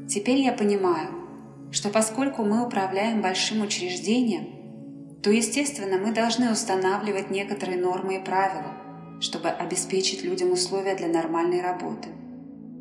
Теперь 0.08 0.40
я 0.40 0.54
понимаю, 0.54 1.10
что 1.72 1.90
поскольку 1.90 2.44
мы 2.44 2.66
управляем 2.66 3.22
большим 3.22 3.62
учреждением, 3.62 5.22
то, 5.22 5.30
естественно, 5.30 5.98
мы 5.98 6.14
должны 6.14 6.52
устанавливать 6.52 7.32
некоторые 7.32 7.78
нормы 7.78 8.16
и 8.16 8.24
правила, 8.24 8.74
чтобы 9.20 9.50
обеспечить 9.50 10.24
людям 10.24 10.52
условия 10.52 10.96
для 10.96 11.08
нормальной 11.08 11.62
работы. 11.62 12.10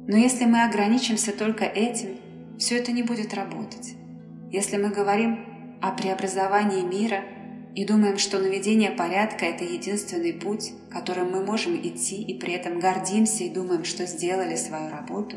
Но 0.07 0.17
если 0.17 0.45
мы 0.45 0.65
ограничимся 0.65 1.33
только 1.33 1.65
этим, 1.65 2.19
все 2.59 2.79
это 2.79 2.93
не 2.93 3.03
будет 3.03 3.35
работать. 3.35 3.95
Если 4.51 4.77
мы 4.77 4.91
говорим 4.91 5.79
о 5.81 5.91
преобразовании 5.91 6.83
мира 6.83 7.23
и 7.75 7.85
думаем, 7.85 8.19
что 8.19 8.39
наведение 8.39 8.91
порядка– 8.91 9.45
это 9.47 9.65
единственный 9.65 10.33
путь, 10.33 10.73
которым 10.91 11.33
мы 11.33 11.45
можем 11.45 11.77
идти, 11.77 12.23
и 12.23 12.39
при 12.39 12.53
этом 12.53 12.81
гордимся 12.81 13.45
и 13.45 13.51
думаем, 13.51 13.85
что 13.85 14.07
сделали 14.07 14.57
свою 14.57 14.91
работу, 14.91 15.37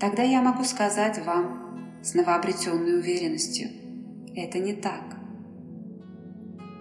тогда 0.00 0.22
я 0.22 0.40
могу 0.40 0.64
сказать 0.64 1.24
вам 1.24 1.98
с 2.02 2.14
новообретенной 2.14 2.98
уверенностью– 2.98 3.68
это 4.36 4.58
не 4.58 4.72
так. 4.72 5.16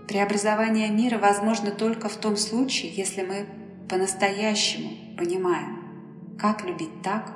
Преобразование 0.07 0.89
мира 0.89 1.17
возможно 1.17 1.71
только 1.71 2.07
в 2.07 2.15
том 2.15 2.37
случае, 2.37 2.91
если 2.93 3.23
мы 3.23 3.45
по-настоящему 3.89 4.89
понимаем, 5.17 6.37
как 6.39 6.63
любить 6.65 7.01
так, 7.03 7.33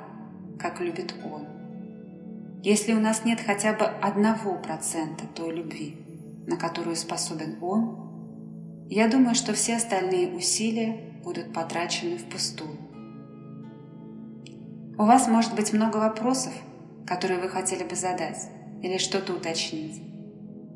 как 0.58 0.80
любит 0.80 1.14
Он. 1.24 1.46
Если 2.62 2.92
у 2.92 3.00
нас 3.00 3.24
нет 3.24 3.40
хотя 3.44 3.72
бы 3.72 3.84
одного 3.84 4.54
процента 4.54 5.24
той 5.34 5.56
любви, 5.56 6.01
на 6.46 6.56
которую 6.56 6.96
способен 6.96 7.58
Он, 7.62 8.86
я 8.88 9.08
думаю, 9.08 9.34
что 9.34 9.54
все 9.54 9.76
остальные 9.76 10.34
усилия 10.34 10.98
будут 11.24 11.52
потрачены 11.52 12.18
впустую. 12.18 12.76
У 14.98 15.04
вас 15.04 15.28
может 15.28 15.54
быть 15.54 15.72
много 15.72 15.96
вопросов, 15.96 16.52
которые 17.06 17.40
вы 17.40 17.48
хотели 17.48 17.84
бы 17.84 17.96
задать 17.96 18.48
или 18.82 18.98
что-то 18.98 19.32
уточнить. 19.32 20.02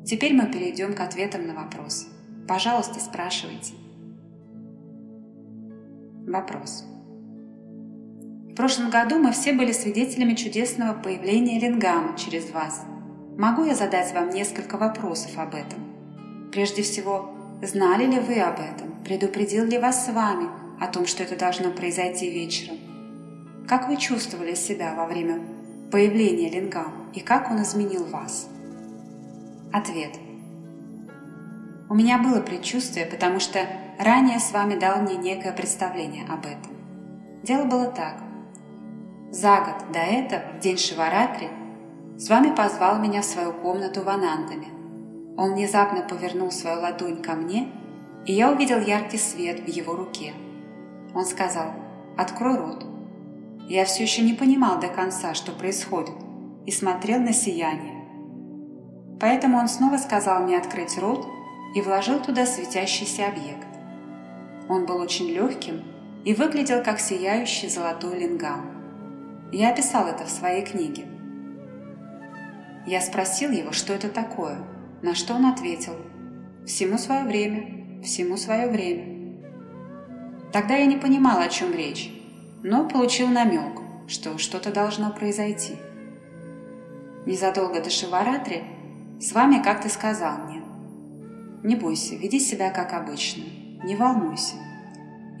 Теперь 0.05 0.33
мы 0.33 0.51
перейдем 0.51 0.93
к 0.93 0.99
ответам 1.01 1.45
на 1.47 1.53
вопросы. 1.53 2.07
Пожалуйста, 2.47 2.99
спрашивайте. 2.99 3.73
Вопрос. 6.25 6.85
В 8.49 8.55
прошлом 8.55 8.89
году 8.89 9.19
мы 9.19 9.31
все 9.31 9.53
были 9.53 9.71
свидетелями 9.71 10.33
чудесного 10.33 10.93
появления 10.99 11.59
Ленгама 11.59 12.17
через 12.17 12.49
вас. 12.51 12.83
Могу 13.37 13.65
я 13.65 13.75
задать 13.75 14.13
вам 14.15 14.31
несколько 14.31 14.77
вопросов 14.77 15.37
об 15.37 15.53
этом? 15.53 16.49
Прежде 16.51 16.81
всего, 16.81 17.29
знали 17.61 18.05
ли 18.05 18.19
вы 18.19 18.39
об 18.39 18.59
этом? 18.59 18.91
Предупредил 19.05 19.63
ли 19.65 19.77
вас 19.77 20.07
с 20.07 20.11
вами 20.11 20.49
о 20.79 20.87
том, 20.87 21.05
что 21.05 21.21
это 21.21 21.37
должно 21.37 21.69
произойти 21.69 22.31
вечером? 22.31 22.77
Как 23.67 23.89
вы 23.89 23.97
чувствовали 23.97 24.55
себя 24.55 24.95
во 24.95 25.05
время 25.05 25.39
появления 25.91 26.49
Ленгама 26.49 27.11
и 27.13 27.19
как 27.19 27.51
он 27.51 27.61
изменил 27.61 28.05
вас? 28.05 28.49
Ответ. 29.71 30.15
У 31.89 31.93
меня 31.93 32.17
было 32.17 32.41
предчувствие, 32.41 33.05
потому 33.05 33.39
что 33.39 33.59
ранее 33.99 34.39
с 34.39 34.51
вами 34.51 34.79
дал 34.79 35.01
мне 35.01 35.15
некое 35.15 35.51
представление 35.51 36.25
об 36.27 36.39
этом. 36.39 36.75
Дело 37.43 37.65
было 37.65 37.85
так. 37.91 38.17
За 39.29 39.59
год 39.59 39.91
до 39.93 39.99
этого, 39.99 40.41
в 40.57 40.59
день 40.59 40.77
Шиваратри, 40.77 41.49
с 42.17 42.29
вами 42.29 42.55
позвал 42.55 42.97
меня 42.97 43.21
в 43.21 43.25
свою 43.25 43.53
комнату 43.53 44.01
в 44.01 44.09
Анандаме. 44.09 44.69
Он 45.37 45.53
внезапно 45.53 46.01
повернул 46.01 46.49
свою 46.49 46.81
ладонь 46.81 47.21
ко 47.21 47.33
мне, 47.33 47.69
и 48.25 48.33
я 48.33 48.51
увидел 48.51 48.79
яркий 48.79 49.19
свет 49.19 49.59
в 49.59 49.67
его 49.67 49.95
руке. 49.95 50.33
Он 51.13 51.25
сказал 51.25 51.73
«Открой 52.17 52.57
рот». 52.57 52.85
Я 53.69 53.85
все 53.85 54.01
еще 54.01 54.23
не 54.23 54.33
понимал 54.33 54.79
до 54.79 54.87
конца, 54.87 55.35
что 55.35 55.51
происходит, 55.51 56.15
и 56.65 56.71
смотрел 56.71 57.19
на 57.19 57.33
сияние. 57.33 58.03
Поэтому 59.19 59.59
он 59.59 59.67
снова 59.67 59.97
сказал 59.97 60.41
мне 60.41 60.57
открыть 60.57 60.97
рот 60.97 61.27
и 61.75 61.81
вложил 61.81 62.19
туда 62.19 62.47
светящийся 62.47 63.27
объект. 63.27 63.67
Он 64.69 64.87
был 64.87 64.97
очень 64.97 65.29
легким 65.29 65.83
и 66.25 66.33
выглядел 66.33 66.83
как 66.83 66.99
сияющий 66.99 67.69
золотой 67.69 68.17
лингам. 68.17 69.49
Я 69.51 69.69
описал 69.69 70.07
это 70.07 70.25
в 70.25 70.29
своей 70.29 70.65
книге. 70.65 71.05
Я 72.87 73.01
спросил 73.01 73.51
его, 73.51 73.73
что 73.73 73.91
это 73.91 74.07
такое, 74.07 74.59
на 75.01 75.13
что 75.13 75.33
он 75.33 75.45
ответил 75.45 75.91
«Всему 76.65 76.97
свое 76.97 77.25
время, 77.25 78.01
всему 78.01 78.37
свое 78.37 78.69
время». 78.69 79.33
Тогда 80.53 80.77
я 80.77 80.85
не 80.85 80.95
понимал, 80.95 81.39
о 81.39 81.49
чем 81.49 81.73
речь, 81.73 82.09
но 82.63 82.87
получил 82.87 83.27
намек, 83.27 83.81
что 84.07 84.37
что-то 84.37 84.71
должно 84.71 85.11
произойти. 85.11 85.75
Незадолго 87.25 87.83
до 87.83 87.89
Шиваратри 87.89 88.63
с 89.19 89.33
вами 89.33 89.61
как-то 89.61 89.89
сказал 89.89 90.37
мне 90.45 90.61
«Не 91.63 91.75
бойся, 91.75 92.15
веди 92.15 92.39
себя 92.39 92.69
как 92.69 92.93
обычно, 92.93 93.43
не 93.83 93.97
волнуйся». 93.97 94.55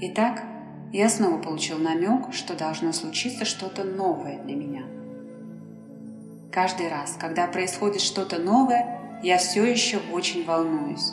Итак, 0.01 0.43
я 0.91 1.07
снова 1.07 1.41
получил 1.41 1.77
намек, 1.77 2.33
что 2.33 2.57
должно 2.57 2.91
случиться 2.91 3.45
что-то 3.45 3.85
новое 3.85 4.43
для 4.43 4.55
меня. 4.57 4.96
Каждый 6.57 6.87
раз, 6.87 7.15
когда 7.19 7.45
происходит 7.45 8.01
что-то 8.01 8.39
новое, 8.39 9.21
я 9.21 9.37
все 9.37 9.63
еще 9.63 9.99
очень 10.11 10.43
волнуюсь. 10.43 11.11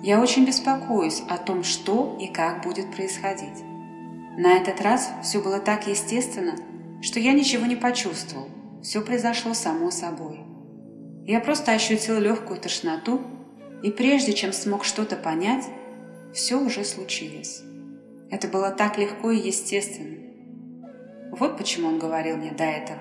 Я 0.00 0.20
очень 0.20 0.46
беспокоюсь 0.46 1.24
о 1.28 1.38
том, 1.38 1.64
что 1.64 2.16
и 2.20 2.28
как 2.28 2.62
будет 2.62 2.94
происходить. 2.94 3.64
На 4.38 4.52
этот 4.52 4.80
раз 4.80 5.10
все 5.24 5.42
было 5.42 5.58
так 5.58 5.88
естественно, 5.88 6.54
что 7.02 7.18
я 7.18 7.32
ничего 7.32 7.66
не 7.66 7.74
почувствовал. 7.74 8.46
Все 8.80 9.00
произошло 9.00 9.54
само 9.54 9.90
собой. 9.90 10.38
Я 11.24 11.40
просто 11.40 11.72
ощутил 11.72 12.20
легкую 12.20 12.60
тошноту, 12.60 13.20
и 13.82 13.90
прежде 13.90 14.34
чем 14.34 14.52
смог 14.52 14.84
что-то 14.84 15.16
понять, 15.16 15.64
все 16.32 16.60
уже 16.60 16.84
случилось. 16.84 17.60
Это 18.30 18.46
было 18.46 18.70
так 18.70 18.98
легко 18.98 19.32
и 19.32 19.48
естественно. 19.48 20.16
Вот 21.32 21.58
почему 21.58 21.88
он 21.88 21.98
говорил 21.98 22.36
мне 22.36 22.52
до 22.52 22.62
этого. 22.62 23.00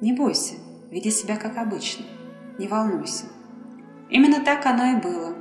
Не 0.00 0.14
бойся, 0.14 0.54
веди 0.90 1.10
себя 1.10 1.36
как 1.36 1.56
обычно, 1.56 2.04
не 2.58 2.66
волнуйся. 2.66 3.26
Именно 4.10 4.44
так 4.44 4.66
оно 4.66 4.98
и 4.98 5.00
было. 5.00 5.34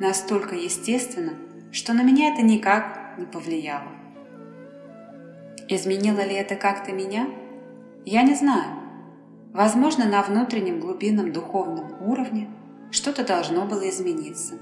Настолько 0.00 0.54
естественно, 0.54 1.34
что 1.70 1.92
на 1.92 2.02
меня 2.02 2.32
это 2.32 2.42
никак 2.42 3.14
не 3.18 3.26
повлияло. 3.26 3.92
Изменило 5.68 6.20
ли 6.20 6.34
это 6.34 6.54
как-то 6.54 6.92
меня? 6.92 7.28
Я 8.04 8.22
не 8.22 8.34
знаю. 8.34 8.76
Возможно, 9.52 10.04
на 10.04 10.22
внутреннем 10.22 10.80
глубинном 10.80 11.32
духовном 11.32 12.02
уровне 12.02 12.48
что-то 12.90 13.24
должно 13.24 13.66
было 13.66 13.88
измениться. 13.88 14.54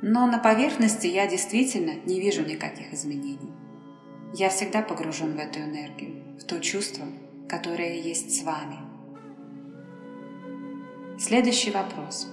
Но 0.00 0.26
на 0.26 0.38
поверхности 0.38 1.06
я 1.06 1.26
действительно 1.28 1.94
не 2.06 2.20
вижу 2.20 2.42
никаких 2.44 2.92
изменений. 2.92 3.52
Я 4.34 4.48
всегда 4.48 4.80
погружен 4.82 5.36
в 5.36 5.38
эту 5.38 5.60
энергию, 5.60 6.22
в 6.40 6.44
то 6.44 6.58
чувство, 6.60 7.04
которое 7.48 8.00
есть 8.00 8.34
с 8.34 8.42
вами. 8.42 8.91
Следующий 11.22 11.70
вопрос. 11.70 12.26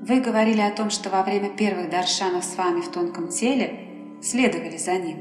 Вы 0.00 0.20
говорили 0.20 0.62
о 0.62 0.70
том, 0.70 0.88
что 0.88 1.10
во 1.10 1.22
время 1.22 1.50
первых 1.50 1.90
даршанов 1.90 2.42
с 2.42 2.56
вами 2.56 2.80
в 2.80 2.90
тонком 2.90 3.28
теле 3.28 3.78
следовали 4.22 4.78
за 4.78 4.94
ним. 4.94 5.18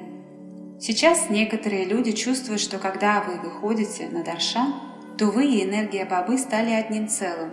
Сейчас 0.80 1.30
некоторые 1.30 1.84
люди 1.84 2.14
чувствуют, 2.14 2.62
что 2.62 2.80
когда 2.80 3.22
вы 3.22 3.38
выходите 3.38 4.08
на 4.08 4.24
даршан, 4.24 4.76
то 5.18 5.26
вы 5.26 5.46
и 5.46 5.66
энергия 5.66 6.06
бабы 6.06 6.38
стали 6.38 6.72
одним 6.72 7.10
целым. 7.10 7.52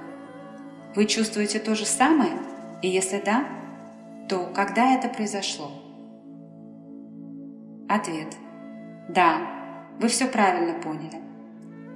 Вы 0.95 1.07
чувствуете 1.07 1.59
то 1.59 1.75
же 1.75 1.87
самое? 1.87 2.31
И 2.81 2.89
если 2.89 3.21
да, 3.21 3.49
то 4.29 4.49
когда 4.55 4.95
это 4.95 5.09
произошло? 5.09 5.73
Ответ. 7.89 8.37
Да, 9.09 9.41
вы 9.99 10.07
все 10.07 10.29
правильно 10.29 10.81
поняли. 10.81 11.21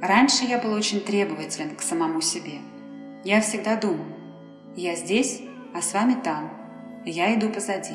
Раньше 0.03 0.47
я 0.47 0.59
был 0.59 0.73
очень 0.73 1.01
требователен 1.01 1.77
к 1.77 1.81
самому 1.81 2.21
себе. 2.21 2.59
Я 3.25 3.41
всегда 3.41 3.77
думал, 3.77 4.05
я 4.77 4.95
здесь, 4.97 5.41
а 5.75 5.81
с 5.81 5.95
вами 5.95 6.15
там, 6.23 6.51
я 7.07 7.35
иду 7.35 7.49
позади. 7.49 7.95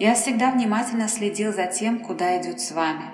Я 0.00 0.14
всегда 0.14 0.50
внимательно 0.50 1.06
следил 1.06 1.52
за 1.52 1.66
тем, 1.66 2.00
куда 2.00 2.40
идет 2.40 2.60
с 2.60 2.72
вами, 2.72 3.04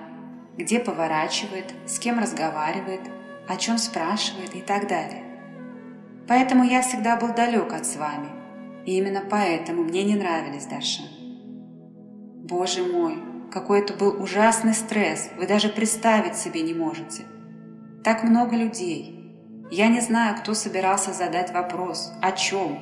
где 0.57 0.79
поворачивает, 0.79 1.73
с 1.85 1.99
кем 1.99 2.19
разговаривает, 2.19 3.01
о 3.49 3.57
чем 3.57 3.77
спрашивает 3.79 4.55
и 4.55 4.61
так 4.61 4.87
далее. 4.87 5.23
Поэтому 6.25 6.63
я 6.63 6.81
всегда 6.81 7.17
был 7.17 7.33
далек 7.33 7.73
от 7.73 7.85
с 7.85 7.97
вами, 7.97 8.29
и 8.85 8.97
именно 8.97 9.23
поэтому 9.29 9.83
мне 9.83 10.03
не 10.03 10.15
нравились 10.15 10.67
Даршан. 10.67 11.07
Боже 12.45 12.81
мой, 12.83 13.17
какой 13.51 13.79
это 13.79 13.93
был 13.93 14.21
ужасный 14.21 14.73
стресс, 14.73 15.29
вы 15.37 15.47
даже 15.47 15.67
представить 15.67 16.37
себе 16.37 16.61
не 16.61 16.73
можете. 16.73 17.23
Так 18.05 18.23
много 18.23 18.55
людей. 18.55 19.22
Я 19.71 19.87
не 19.87 20.01
знаю, 20.01 20.37
кто 20.37 20.53
собирался 20.53 21.13
задать 21.13 21.51
вопрос, 21.51 22.11
о 22.21 22.31
чем, 22.31 22.79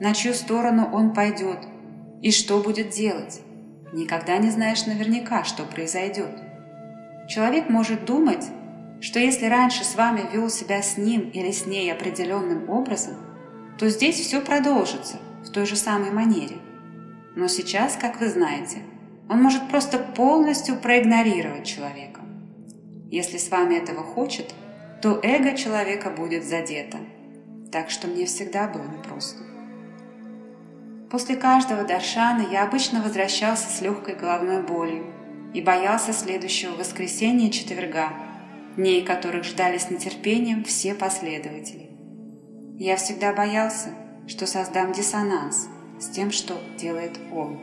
на 0.00 0.14
чью 0.14 0.32
сторону 0.32 0.88
он 0.92 1.12
пойдет 1.12 1.58
и 2.22 2.30
что 2.30 2.60
будет 2.60 2.90
делать. 2.90 3.40
Никогда 3.92 4.38
не 4.38 4.50
знаешь 4.50 4.86
наверняка, 4.86 5.44
что 5.44 5.64
произойдет. 5.64 6.30
Человек 7.28 7.68
может 7.68 8.04
думать, 8.04 8.46
что 9.00 9.18
если 9.18 9.46
раньше 9.46 9.84
с 9.84 9.94
вами 9.94 10.22
вел 10.32 10.50
себя 10.50 10.82
с 10.82 10.96
ним 10.96 11.30
или 11.30 11.50
с 11.50 11.66
ней 11.66 11.92
определенным 11.92 12.68
образом, 12.68 13.16
то 13.78 13.88
здесь 13.88 14.16
все 14.16 14.40
продолжится 14.40 15.16
в 15.44 15.50
той 15.50 15.66
же 15.66 15.76
самой 15.76 16.10
манере. 16.10 16.56
Но 17.34 17.48
сейчас, 17.48 17.96
как 17.96 18.20
вы 18.20 18.28
знаете, 18.28 18.78
он 19.28 19.42
может 19.42 19.68
просто 19.68 19.98
полностью 19.98 20.76
проигнорировать 20.76 21.64
человека. 21.64 22.20
Если 23.10 23.38
с 23.38 23.50
вами 23.50 23.76
этого 23.76 24.02
хочет, 24.02 24.54
то 25.02 25.18
эго 25.22 25.56
человека 25.56 26.10
будет 26.10 26.44
задето. 26.44 26.98
Так 27.72 27.90
что 27.90 28.06
мне 28.06 28.26
всегда 28.26 28.68
было 28.68 28.84
непросто. 28.84 29.42
После 31.10 31.36
каждого 31.36 31.84
даршана 31.84 32.46
я 32.50 32.64
обычно 32.64 33.02
возвращался 33.02 33.68
с 33.68 33.80
легкой 33.80 34.14
головной 34.14 34.62
болью 34.62 35.06
и 35.54 35.60
боялся 35.60 36.12
следующего 36.12 36.76
воскресенья 36.76 37.48
и 37.48 37.52
четверга, 37.52 38.12
дней 38.76 39.02
которых 39.02 39.44
ждали 39.44 39.78
с 39.78 39.90
нетерпением 39.90 40.64
все 40.64 40.94
последователи. 40.94 41.90
Я 42.78 42.96
всегда 42.96 43.32
боялся, 43.32 43.90
что 44.28 44.46
создам 44.46 44.92
диссонанс 44.92 45.68
с 45.98 46.08
тем, 46.10 46.30
что 46.30 46.54
делает 46.78 47.18
он. 47.32 47.58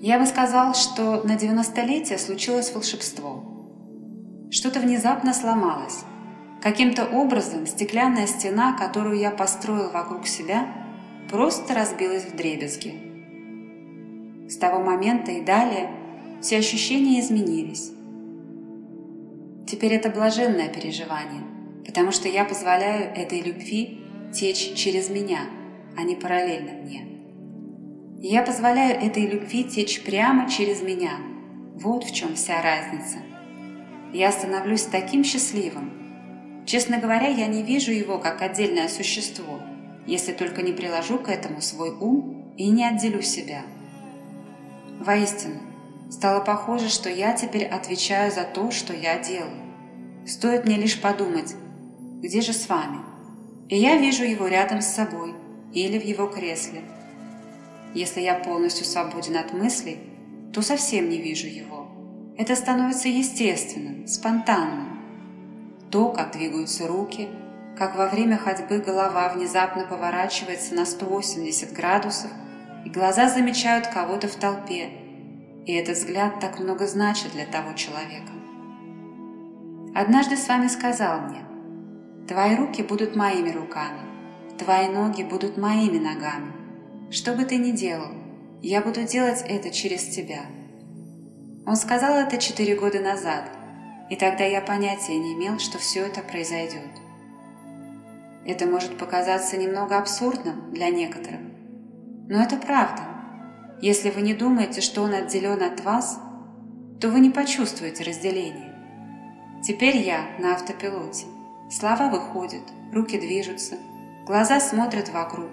Я 0.00 0.18
бы 0.18 0.26
сказал, 0.26 0.74
что 0.74 1.22
на 1.24 1.36
90-летие 1.36 2.18
случилось 2.18 2.72
волшебство. 2.72 3.57
Что-то 4.50 4.80
внезапно 4.80 5.34
сломалось. 5.34 6.04
Каким-то 6.62 7.04
образом 7.04 7.66
стеклянная 7.66 8.26
стена, 8.26 8.76
которую 8.76 9.18
я 9.18 9.30
построил 9.30 9.90
вокруг 9.90 10.26
себя, 10.26 10.66
просто 11.30 11.74
разбилась 11.74 12.24
в 12.24 12.36
дребезги. 12.36 12.94
С 14.48 14.56
того 14.56 14.80
момента 14.80 15.30
и 15.32 15.42
далее 15.42 15.90
все 16.40 16.58
ощущения 16.58 17.20
изменились. 17.20 17.92
Теперь 19.66 19.92
это 19.92 20.08
блаженное 20.08 20.68
переживание, 20.68 21.42
потому 21.84 22.10
что 22.10 22.28
я 22.28 22.44
позволяю 22.44 23.14
этой 23.14 23.42
любви 23.42 24.00
течь 24.32 24.74
через 24.74 25.10
меня, 25.10 25.40
а 25.96 26.02
не 26.02 26.16
параллельно 26.16 26.72
мне 26.82 27.08
я 28.20 28.42
позволяю 28.42 29.00
этой 29.00 29.26
любви 29.26 29.64
течь 29.64 30.02
прямо 30.02 30.50
через 30.50 30.82
меня. 30.82 31.12
Вот 31.74 32.02
в 32.02 32.12
чем 32.12 32.34
вся 32.34 32.60
разница. 32.60 33.18
Я 34.12 34.32
становлюсь 34.32 34.82
таким 34.82 35.24
счастливым. 35.24 36.64
Честно 36.66 36.98
говоря, 36.98 37.28
я 37.28 37.46
не 37.46 37.62
вижу 37.62 37.92
его 37.92 38.18
как 38.18 38.42
отдельное 38.42 38.88
существо, 38.88 39.60
если 40.06 40.32
только 40.32 40.62
не 40.62 40.72
приложу 40.72 41.18
к 41.18 41.28
этому 41.28 41.60
свой 41.60 41.90
ум 41.90 42.54
и 42.56 42.68
не 42.68 42.84
отделю 42.84 43.22
себя. 43.22 43.62
Воистину, 45.00 45.60
стало 46.10 46.40
похоже, 46.44 46.88
что 46.88 47.08
я 47.08 47.32
теперь 47.32 47.64
отвечаю 47.64 48.32
за 48.32 48.44
то, 48.44 48.70
что 48.70 48.92
я 48.92 49.18
делаю. 49.18 49.62
Стоит 50.26 50.64
мне 50.64 50.76
лишь 50.76 51.00
подумать, 51.00 51.54
где 52.20 52.40
же 52.40 52.52
с 52.52 52.68
вами? 52.68 52.98
И 53.68 53.76
я 53.76 53.96
вижу 53.96 54.24
его 54.24 54.46
рядом 54.46 54.82
с 54.82 54.86
собой 54.86 55.34
или 55.72 55.98
в 55.98 56.04
его 56.04 56.26
кресле– 56.26 56.82
если 57.94 58.20
я 58.20 58.34
полностью 58.34 58.84
свободен 58.84 59.36
от 59.36 59.52
мыслей, 59.52 59.98
то 60.52 60.62
совсем 60.62 61.08
не 61.08 61.18
вижу 61.18 61.46
его. 61.46 61.87
Это 62.38 62.54
становится 62.54 63.08
естественным, 63.08 64.06
спонтанным. 64.06 65.00
То, 65.90 66.10
как 66.10 66.30
двигаются 66.30 66.86
руки, 66.86 67.28
как 67.76 67.96
во 67.96 68.06
время 68.06 68.36
ходьбы 68.36 68.78
голова 68.78 69.28
внезапно 69.30 69.84
поворачивается 69.84 70.76
на 70.76 70.86
180 70.86 71.72
градусов, 71.72 72.30
и 72.84 72.90
глаза 72.90 73.28
замечают 73.28 73.88
кого-то 73.88 74.28
в 74.28 74.36
толпе, 74.36 74.88
и 75.66 75.72
этот 75.72 75.96
взгляд 75.96 76.38
так 76.38 76.60
много 76.60 76.86
значит 76.86 77.32
для 77.32 77.44
того 77.44 77.72
человека. 77.72 78.32
Однажды 79.96 80.36
с 80.36 80.46
вами 80.46 80.68
сказал 80.68 81.22
мне, 81.22 81.44
«Твои 82.28 82.54
руки 82.54 82.84
будут 82.84 83.16
моими 83.16 83.50
руками, 83.50 83.98
твои 84.58 84.88
ноги 84.88 85.24
будут 85.24 85.56
моими 85.56 85.98
ногами, 85.98 86.52
что 87.10 87.34
бы 87.34 87.44
ты 87.44 87.56
ни 87.56 87.72
делал, 87.72 88.12
я 88.62 88.80
буду 88.80 89.02
делать 89.02 89.42
это 89.44 89.70
через 89.70 90.04
тебя. 90.04 90.42
Он 91.68 91.76
сказал 91.76 92.16
это 92.16 92.38
четыре 92.38 92.74
года 92.76 92.98
назад, 92.98 93.44
и 94.08 94.16
тогда 94.16 94.42
я 94.42 94.62
понятия 94.62 95.18
не 95.18 95.34
имел, 95.34 95.58
что 95.58 95.76
все 95.76 96.06
это 96.06 96.22
произойдет. 96.22 96.80
Это 98.46 98.64
может 98.64 98.96
показаться 98.96 99.58
немного 99.58 99.98
абсурдным 99.98 100.72
для 100.72 100.88
некоторых, 100.88 101.40
но 102.26 102.40
это 102.40 102.56
правда. 102.56 103.02
Если 103.82 104.08
вы 104.08 104.22
не 104.22 104.32
думаете, 104.32 104.80
что 104.80 105.02
он 105.02 105.12
отделен 105.12 105.62
от 105.62 105.84
вас, 105.84 106.18
то 107.02 107.10
вы 107.10 107.20
не 107.20 107.28
почувствуете 107.28 108.02
разделение. 108.02 108.74
Теперь 109.62 109.98
я 109.98 110.22
на 110.38 110.54
автопилоте. 110.54 111.26
Слова 111.70 112.08
выходят, 112.08 112.62
руки 112.94 113.20
движутся, 113.20 113.76
глаза 114.24 114.58
смотрят 114.58 115.10
вокруг. 115.10 115.50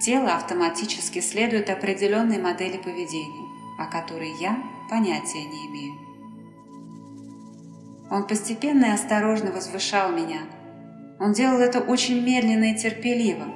Тело 0.00 0.36
автоматически 0.36 1.20
следует 1.20 1.68
определенной 1.68 2.38
модели 2.38 2.78
поведения, 2.78 3.43
о 3.78 3.86
которой 3.86 4.32
я 4.40 4.62
понятия 4.88 5.44
не 5.44 5.66
имею. 5.66 5.94
Он 8.10 8.26
постепенно 8.26 8.86
и 8.86 8.90
осторожно 8.90 9.50
возвышал 9.50 10.12
меня. 10.12 10.42
Он 11.18 11.32
делал 11.32 11.58
это 11.58 11.80
очень 11.80 12.24
медленно 12.24 12.72
и 12.72 12.76
терпеливо, 12.76 13.46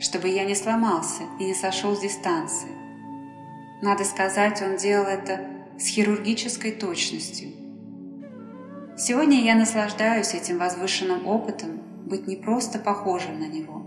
чтобы 0.00 0.28
я 0.28 0.44
не 0.44 0.54
сломался 0.54 1.24
и 1.38 1.44
не 1.44 1.54
сошел 1.54 1.94
с 1.94 2.00
дистанции. 2.00 2.70
Надо 3.82 4.04
сказать, 4.04 4.60
он 4.62 4.76
делал 4.76 5.06
это 5.06 5.40
с 5.78 5.86
хирургической 5.86 6.72
точностью. 6.72 7.50
Сегодня 8.96 9.44
я 9.44 9.54
наслаждаюсь 9.54 10.34
этим 10.34 10.58
возвышенным 10.58 11.26
опытом 11.26 11.80
быть 12.04 12.26
не 12.26 12.34
просто 12.34 12.80
похожим 12.80 13.38
на 13.38 13.46
него, 13.46 13.84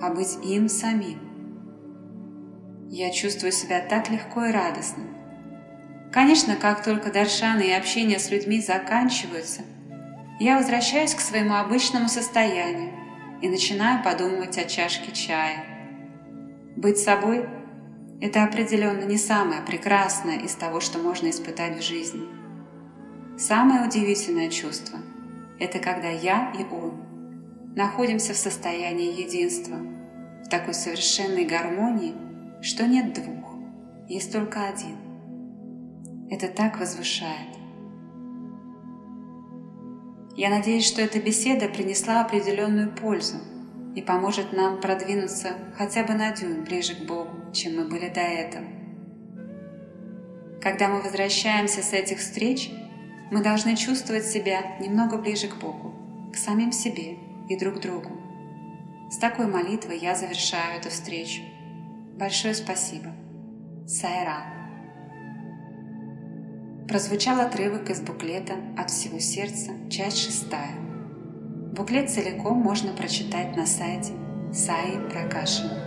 а 0.00 0.14
быть 0.14 0.38
им 0.44 0.68
самим. 0.68 1.18
Я 2.88 3.10
чувствую 3.10 3.50
себя 3.50 3.80
так 3.80 4.10
легко 4.10 4.44
и 4.44 4.52
радостно. 4.52 5.15
Конечно, 6.16 6.56
как 6.56 6.82
только 6.82 7.12
даршаны 7.12 7.68
и 7.68 7.72
общение 7.72 8.18
с 8.18 8.30
людьми 8.30 8.58
заканчиваются, 8.62 9.60
я 10.40 10.56
возвращаюсь 10.56 11.14
к 11.14 11.20
своему 11.20 11.56
обычному 11.56 12.08
состоянию 12.08 12.90
и 13.42 13.50
начинаю 13.50 14.02
подумывать 14.02 14.56
о 14.56 14.64
чашке 14.64 15.12
чая. 15.12 15.62
Быть 16.74 16.96
собой– 16.96 17.46
это 18.22 18.44
определенно 18.44 19.04
не 19.04 19.18
самое 19.18 19.60
прекрасное 19.60 20.38
из 20.38 20.54
того, 20.54 20.80
что 20.80 20.98
можно 20.98 21.28
испытать 21.28 21.76
в 21.76 21.82
жизни. 21.82 22.26
Самое 23.36 23.86
удивительное 23.86 24.48
чувство– 24.48 24.98
это 25.60 25.78
когда 25.80 26.08
я 26.08 26.50
и 26.58 26.64
он 26.72 27.74
находимся 27.76 28.32
в 28.32 28.38
состоянии 28.38 29.20
единства, 29.20 29.76
в 30.46 30.48
такой 30.48 30.72
совершенной 30.72 31.44
гармонии, 31.44 32.14
что 32.62 32.86
нет 32.86 33.12
двух, 33.12 33.54
есть 34.08 34.32
только 34.32 34.66
один. 34.66 35.05
Это 36.30 36.48
так 36.48 36.78
возвышает. 36.78 37.56
Я 40.36 40.50
надеюсь, 40.50 40.86
что 40.86 41.00
эта 41.00 41.20
беседа 41.20 41.68
принесла 41.68 42.20
определенную 42.20 42.94
пользу 42.94 43.36
и 43.94 44.02
поможет 44.02 44.52
нам 44.52 44.80
продвинуться 44.80 45.54
хотя 45.76 46.04
бы 46.04 46.14
на 46.14 46.32
дюйм 46.32 46.64
ближе 46.64 46.94
к 46.94 47.06
Богу, 47.06 47.52
чем 47.52 47.76
мы 47.76 47.88
были 47.88 48.08
до 48.08 48.20
этого. 48.20 48.66
Когда 50.60 50.88
мы 50.88 51.00
возвращаемся 51.00 51.80
с 51.80 51.92
этих 51.92 52.18
встреч, 52.18 52.70
мы 53.30 53.42
должны 53.42 53.76
чувствовать 53.76 54.26
себя 54.26 54.76
немного 54.80 55.16
ближе 55.16 55.48
к 55.48 55.56
Богу, 55.56 55.94
к 56.32 56.36
самим 56.36 56.72
себе 56.72 57.16
и 57.48 57.56
друг 57.56 57.80
другу. 57.80 58.10
С 59.10 59.18
такой 59.18 59.46
молитвой 59.46 59.98
я 59.98 60.14
завершаю 60.14 60.78
эту 60.78 60.90
встречу. 60.90 61.40
Большое 62.18 62.54
спасибо. 62.54 63.12
Сайран. 63.86 64.55
Прозвучал 66.88 67.40
отрывок 67.40 67.90
из 67.90 68.00
буклета 68.00 68.54
«От 68.78 68.90
всего 68.90 69.18
сердца», 69.18 69.72
часть 69.90 70.18
шестая. 70.18 70.76
Буклет 71.72 72.10
целиком 72.10 72.58
можно 72.58 72.92
прочитать 72.92 73.56
на 73.56 73.66
сайте 73.66 74.12
Саи 74.52 74.96
Пракашина. 75.10 75.85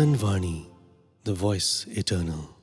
Sanatan 0.00 0.16
Vani, 0.16 0.66
the 1.24 1.34
voice 1.34 1.84
eternal. 1.90 2.59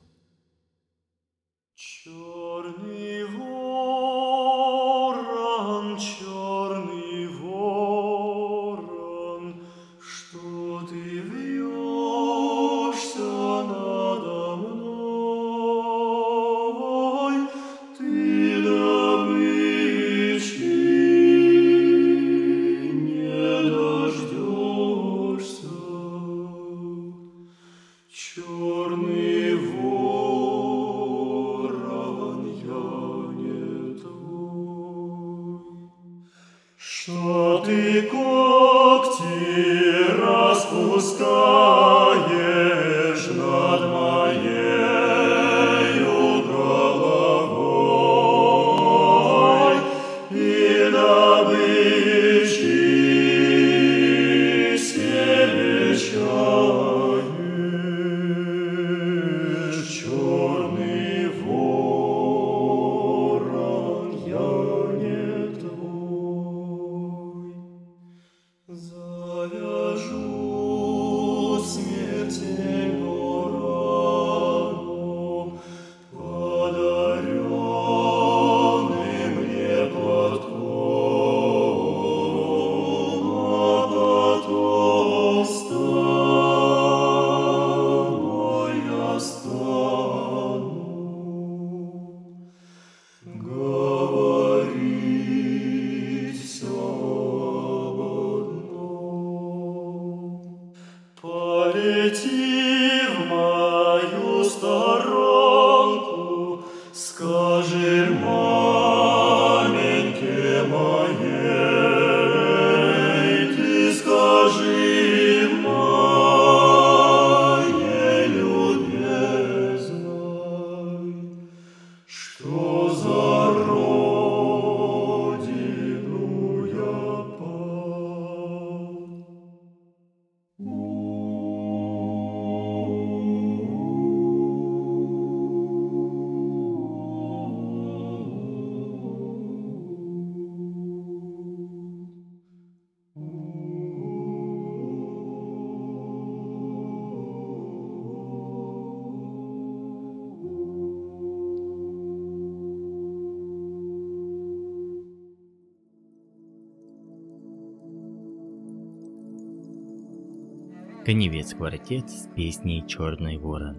Коневец 161.08 161.54
квартет 161.54 162.10
с 162.10 162.28
песней 162.36 162.84
«Черный 162.86 163.38
ворон». 163.38 163.78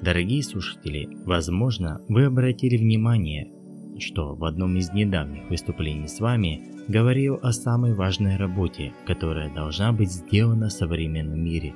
Дорогие 0.00 0.42
слушатели, 0.42 1.10
возможно, 1.26 2.00
вы 2.08 2.24
обратили 2.24 2.78
внимание, 2.78 3.52
что 3.98 4.34
в 4.34 4.42
одном 4.46 4.78
из 4.78 4.90
недавних 4.94 5.50
выступлений 5.50 6.08
с 6.08 6.18
вами 6.18 6.62
говорил 6.88 7.38
о 7.42 7.52
самой 7.52 7.92
важной 7.92 8.38
работе, 8.38 8.94
которая 9.06 9.52
должна 9.52 9.92
быть 9.92 10.10
сделана 10.10 10.70
в 10.70 10.72
современном 10.72 11.44
мире. 11.44 11.74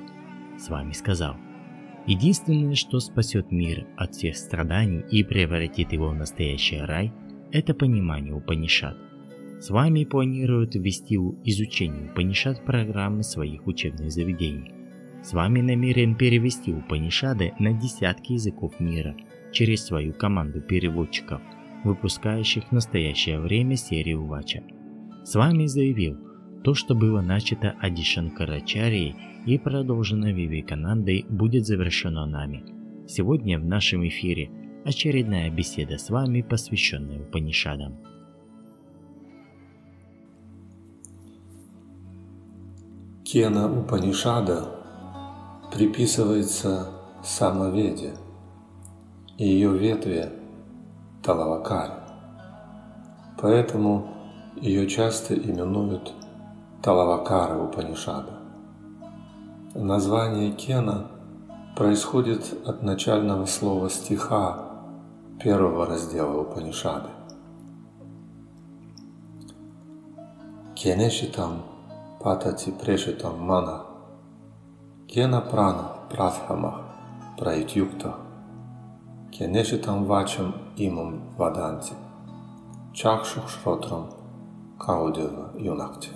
С 0.57 0.69
вами 0.69 0.93
сказал, 0.93 1.35
единственное, 2.07 2.73
что 2.73 2.99
спасет 2.99 3.51
мир 3.51 3.85
от 3.95 4.15
всех 4.15 4.35
страданий 4.35 5.03
и 5.11 5.23
превратит 5.23 5.93
его 5.93 6.09
в 6.09 6.15
настоящий 6.15 6.79
рай, 6.79 7.13
это 7.51 7.75
понимание 7.75 8.33
Упанишат. 8.33 8.97
С 9.61 9.69
вами 9.69 10.03
планируют 10.03 10.75
ввести 10.75 11.15
изучение 11.15 12.11
Упанишат 12.11 12.65
программы 12.65 13.23
своих 13.23 13.65
учебных 13.67 14.11
заведений. 14.11 14.73
С 15.23 15.31
вами 15.31 15.61
намерен 15.61 16.15
перевести 16.15 16.73
Упанишады 16.73 17.53
на 17.59 17.71
десятки 17.71 18.33
языков 18.33 18.79
мира 18.79 19.15
через 19.53 19.85
свою 19.85 20.13
команду 20.13 20.61
переводчиков– 20.61 21.41
выпускающих 21.83 22.65
в 22.65 22.71
настоящее 22.71 23.39
время 23.39 23.75
серию 23.75 24.25
Вача. 24.25 24.63
С 25.23 25.35
вами 25.35 25.65
заявил, 25.65 26.17
то, 26.63 26.73
что 26.73 26.95
было 26.95 27.21
начато 27.21 27.71
Адишан 27.79 28.31
Карачарией 28.31 29.15
и 29.45 29.57
продолжено 29.57 30.31
Вивеканандой, 30.31 31.25
будет 31.29 31.65
завершено 31.65 32.25
нами. 32.25 32.63
Сегодня 33.07 33.59
в 33.59 33.65
нашем 33.65 34.07
эфире 34.07 34.51
очередная 34.85 35.49
беседа 35.49 35.97
с 35.97 36.09
вами, 36.09 36.41
посвященная 36.41 37.21
Упанишадам. 37.21 37.97
Кена 43.31 43.71
Упанишада 43.71 44.65
приписывается 45.71 46.89
Самоведе, 47.23 48.11
и 49.37 49.47
ее 49.47 49.71
ветви 49.71 50.33
Талавакари. 51.23 51.93
Поэтому 53.39 54.09
ее 54.57 54.85
часто 54.85 55.33
именуют 55.33 56.11
Талавакара 56.83 57.57
Упанишада. 57.57 58.33
Название 59.75 60.51
Кена 60.51 61.07
происходит 61.77 62.53
от 62.67 62.83
начального 62.83 63.45
слова 63.45 63.89
стиха 63.89 64.65
первого 65.41 65.85
раздела 65.85 66.41
Упанишады. 66.41 67.07
Кенешитам 70.75 71.70
патати 72.23 72.71
прешитам 72.71 73.39
мана 73.39 73.81
Кена 75.07 75.41
прана 75.41 75.85
пратхамах 76.09 76.81
праитюктах 77.37 78.19
Кенешитам 79.31 80.05
вачам 80.05 80.53
имам 80.77 81.21
ваданти, 81.37 81.93
чакшух 82.93 83.49
шротрам 83.49 84.09
каудева 84.77 85.51
юнакти. 85.57 86.09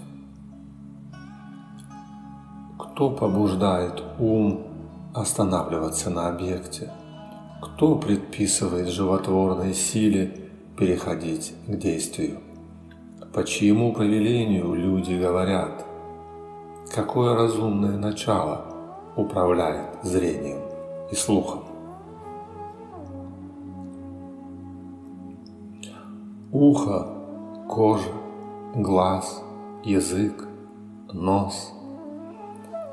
Кто 2.77 3.09
побуждает 3.09 4.03
ум 4.19 4.61
останавливаться 5.13 6.09
на 6.09 6.27
объекте? 6.27 6.91
Кто 7.61 7.95
предписывает 7.95 8.89
животворной 8.89 9.73
силе 9.73 10.49
переходить 10.77 11.53
к 11.67 11.75
действию? 11.77 12.41
По 13.33 13.43
чьему 13.43 13.93
повелению 13.93 14.73
люди 14.73 15.13
говорят? 15.13 15.84
Какое 16.95 17.35
разумное 17.35 17.97
начало 17.97 18.61
управляет 19.17 20.01
зрением 20.01 20.61
и 21.11 21.15
слухом? 21.15 21.65
ухо, 26.55 27.09
кожа, 27.67 28.13
глаз, 28.73 29.43
язык, 29.83 30.47
нос. 31.11 31.73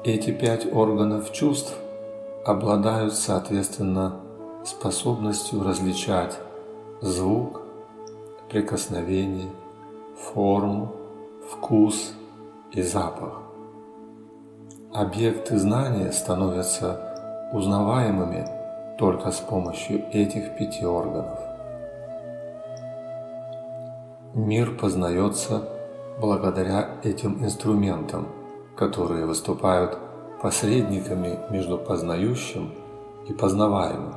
Эти 0.03 0.32
пять 0.32 0.66
органов 0.72 1.30
чувств 1.30 1.72
обладают, 2.44 3.14
соответственно, 3.14 4.16
способностью 4.64 5.62
различать 5.62 6.36
звук, 7.00 7.62
прикосновение, 8.50 9.50
форму, 10.18 10.90
вкус 11.48 12.14
и 12.72 12.82
запах. 12.82 13.41
Объекты 14.95 15.59
знания 15.59 16.12
становятся 16.12 17.49
узнаваемыми 17.51 18.47
только 18.99 19.30
с 19.30 19.40
помощью 19.40 20.05
этих 20.12 20.55
пяти 20.55 20.84
органов. 20.84 21.38
Мир 24.34 24.76
познается 24.76 25.66
благодаря 26.20 26.90
этим 27.03 27.43
инструментам, 27.43 28.28
которые 28.76 29.24
выступают 29.24 29.97
посредниками 30.43 31.38
между 31.49 31.78
познающим 31.78 32.74
и 33.26 33.32
познаваемым. 33.32 34.12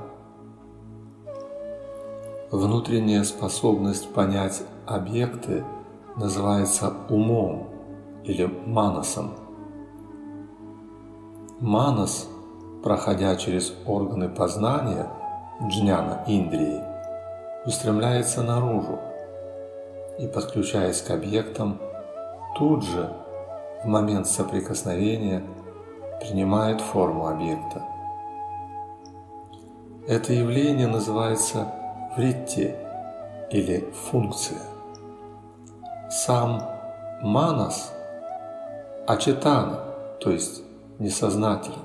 Внутренняя 2.51 3.23
способность 3.23 4.13
понять 4.13 4.61
объекты 4.85 5.63
называется 6.17 6.91
умом 7.07 7.69
или 8.25 8.45
манасом. 8.65 9.44
Манас, 11.61 12.27
проходя 12.83 13.33
через 13.37 13.73
органы 13.85 14.27
познания, 14.27 15.07
джняна 15.63 16.25
Индрии, 16.27 16.83
устремляется 17.65 18.43
наружу, 18.43 18.99
и 20.19 20.27
подключаясь 20.27 21.01
к 21.01 21.11
объектам, 21.11 21.79
тут 22.57 22.83
же, 22.83 23.09
в 23.85 23.87
момент 23.87 24.27
соприкосновения, 24.27 25.43
принимает 26.19 26.81
форму 26.81 27.27
объекта. 27.27 27.81
Это 30.09 30.33
явление 30.33 30.87
называется 30.87 31.71
вритти 32.17 32.75
или 33.49 33.89
функция. 34.11 34.59
Сам 36.09 36.61
манас 37.21 37.93
ачетана, 39.07 39.79
то 40.19 40.31
есть 40.31 40.64
несознательный, 40.99 41.77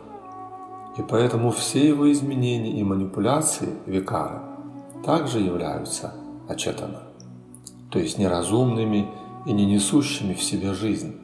и 0.96 1.02
поэтому 1.02 1.50
все 1.50 1.88
его 1.88 2.10
изменения 2.12 2.72
и 2.72 2.84
манипуляции 2.84 3.68
викара 3.86 4.42
также 5.04 5.40
являются 5.40 6.14
ачетана 6.48 7.10
то 7.90 7.98
есть 7.98 8.18
неразумными 8.18 9.08
и 9.46 9.52
не 9.52 9.66
несущими 9.66 10.34
в 10.34 10.42
себе 10.42 10.72
жизнь. 10.72 11.16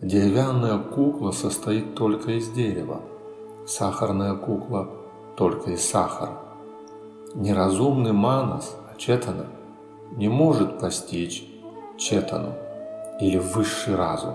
Деревянная 0.00 0.78
кукла 0.78 1.30
состоит 1.30 1.94
только 1.94 2.32
из 2.32 2.48
дерева, 2.50 3.00
сахарная 3.66 4.34
кукла 4.34 4.88
только 5.36 5.72
из 5.72 5.84
сахара. 5.84 6.38
Неразумный 7.34 8.12
манас, 8.12 8.76
ачетана, 8.92 9.46
не 10.16 10.28
может 10.28 10.78
постичь 10.78 11.46
четану 11.96 12.54
или 13.20 13.38
высший 13.38 13.96
разум, 13.96 14.34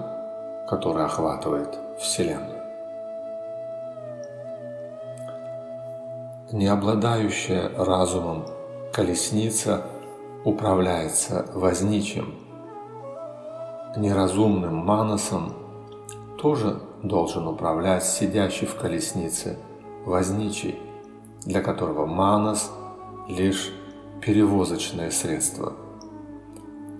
который 0.70 1.03
охватывает 1.05 1.78
Вселенную. 1.99 2.61
Не 6.51 6.67
обладающая 6.67 7.70
разумом 7.76 8.45
колесница– 8.93 9.84
управляется 10.43 11.45
возничим. 11.53 12.36
Неразумным 13.97 14.76
манасом 14.76 15.53
тоже 16.41 16.82
должен 17.03 17.47
управлять 17.47 18.05
сидящий 18.05 18.67
в 18.67 18.76
колеснице 18.76 19.57
возничий, 20.05 20.80
для 21.45 21.61
которого 21.61 22.05
манас– 22.05 22.72
лишь 23.28 23.72
перевозочное 24.22 25.11
средство. 25.11 25.74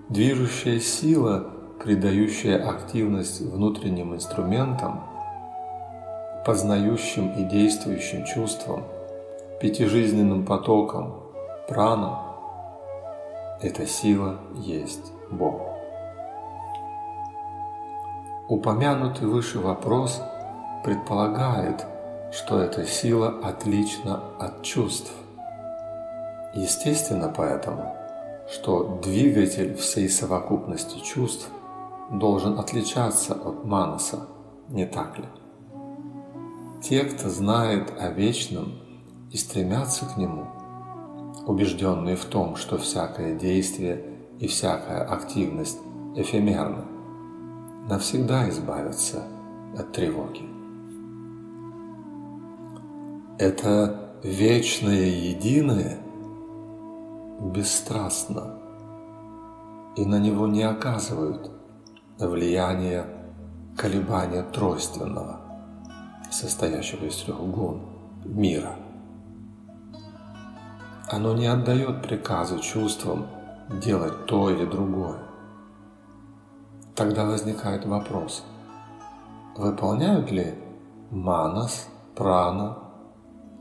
Движущая 0.08 0.78
сила, 0.80 1.50
придающая 1.82 2.68
активность 2.68 3.40
внутренним 3.40 4.14
инструментам, 4.14 5.02
познающим 6.44 7.32
и 7.32 7.44
действующим 7.44 8.24
чувствам, 8.24 8.84
пятижизненным 9.60 10.44
потокам, 10.44 11.14
пранам– 11.68 12.26
эта 13.62 13.86
сила 13.86 14.38
есть 14.54 15.12
Бог. 15.30 15.60
Упомянутый 18.48 19.28
выше 19.28 19.58
вопрос 19.58 20.22
предполагает, 20.82 21.84
что 22.32 22.58
эта 22.58 22.86
сила 22.86 23.38
отлична 23.42 24.22
от 24.38 24.62
чувств. 24.62 25.12
Естественно 26.54 27.30
поэтому, 27.36 27.94
что 28.50 28.98
двигатель 29.04 29.74
всей 29.76 30.08
совокупности 30.08 30.98
чувств 31.00 31.50
должен 32.10 32.58
отличаться 32.58 33.34
от 33.34 33.64
манаса, 33.64 34.26
не 34.68 34.86
так 34.86 35.18
ли? 35.18 35.24
Те, 36.82 37.04
кто 37.04 37.28
знает 37.28 37.92
о 38.00 38.10
вечном 38.10 38.72
и 39.30 39.36
стремятся 39.36 40.06
к 40.06 40.16
нему, 40.16 40.46
убежденные 41.46 42.16
в 42.16 42.24
том, 42.24 42.56
что 42.56 42.78
всякое 42.78 43.38
действие 43.38 44.04
и 44.38 44.46
всякая 44.46 45.04
активность 45.04 45.78
эфемерна, 46.16 46.84
навсегда 47.88 48.48
избавятся 48.48 49.24
от 49.78 49.92
тревоги. 49.92 50.48
Это 53.38 54.10
вечное 54.22 55.06
единое 55.06 55.98
бесстрастно, 57.40 58.58
и 59.96 60.04
на 60.04 60.18
него 60.18 60.46
не 60.46 60.62
оказывают 60.62 61.50
влияния 62.28 63.06
колебания 63.76 64.42
тройственного, 64.42 65.40
состоящего 66.30 67.06
из 67.06 67.16
трех 67.16 67.38
гун 67.38 67.80
мира. 68.24 68.76
Оно 71.08 71.34
не 71.34 71.46
отдает 71.46 72.02
приказы 72.02 72.60
чувствам 72.60 73.26
делать 73.82 74.26
то 74.26 74.50
или 74.50 74.64
другое. 74.64 75.18
Тогда 76.94 77.24
возникает 77.24 77.86
вопрос, 77.86 78.44
выполняют 79.56 80.30
ли 80.30 80.54
манас, 81.10 81.88
прана, 82.14 82.78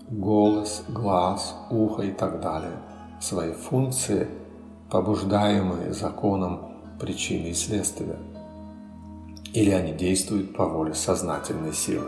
голос, 0.09 0.83
глаз, 0.89 1.55
ухо 1.71 2.03
и 2.03 2.11
так 2.11 2.41
далее 2.41 2.77
свои 3.21 3.53
функции, 3.53 4.27
побуждаемые 4.89 5.93
законом 5.93 6.81
причины 6.99 7.47
и 7.47 7.53
следствия– 7.53 8.17
или 9.53 9.71
они 9.71 9.93
действуют 9.93 10.55
по 10.55 10.65
воле 10.65 10.93
сознательной 10.93 11.73
силы. 11.73 12.07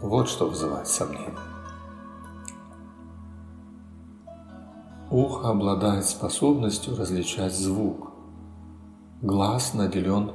Вот 0.00 0.28
что 0.28 0.48
вызывает 0.48 0.86
сомнение. 0.86 1.34
Ухо 5.10 5.50
обладает 5.50 6.04
способностью 6.06 6.96
различать 6.96 7.54
звук. 7.54 8.10
Глаз 9.22 9.74
наделен 9.74 10.32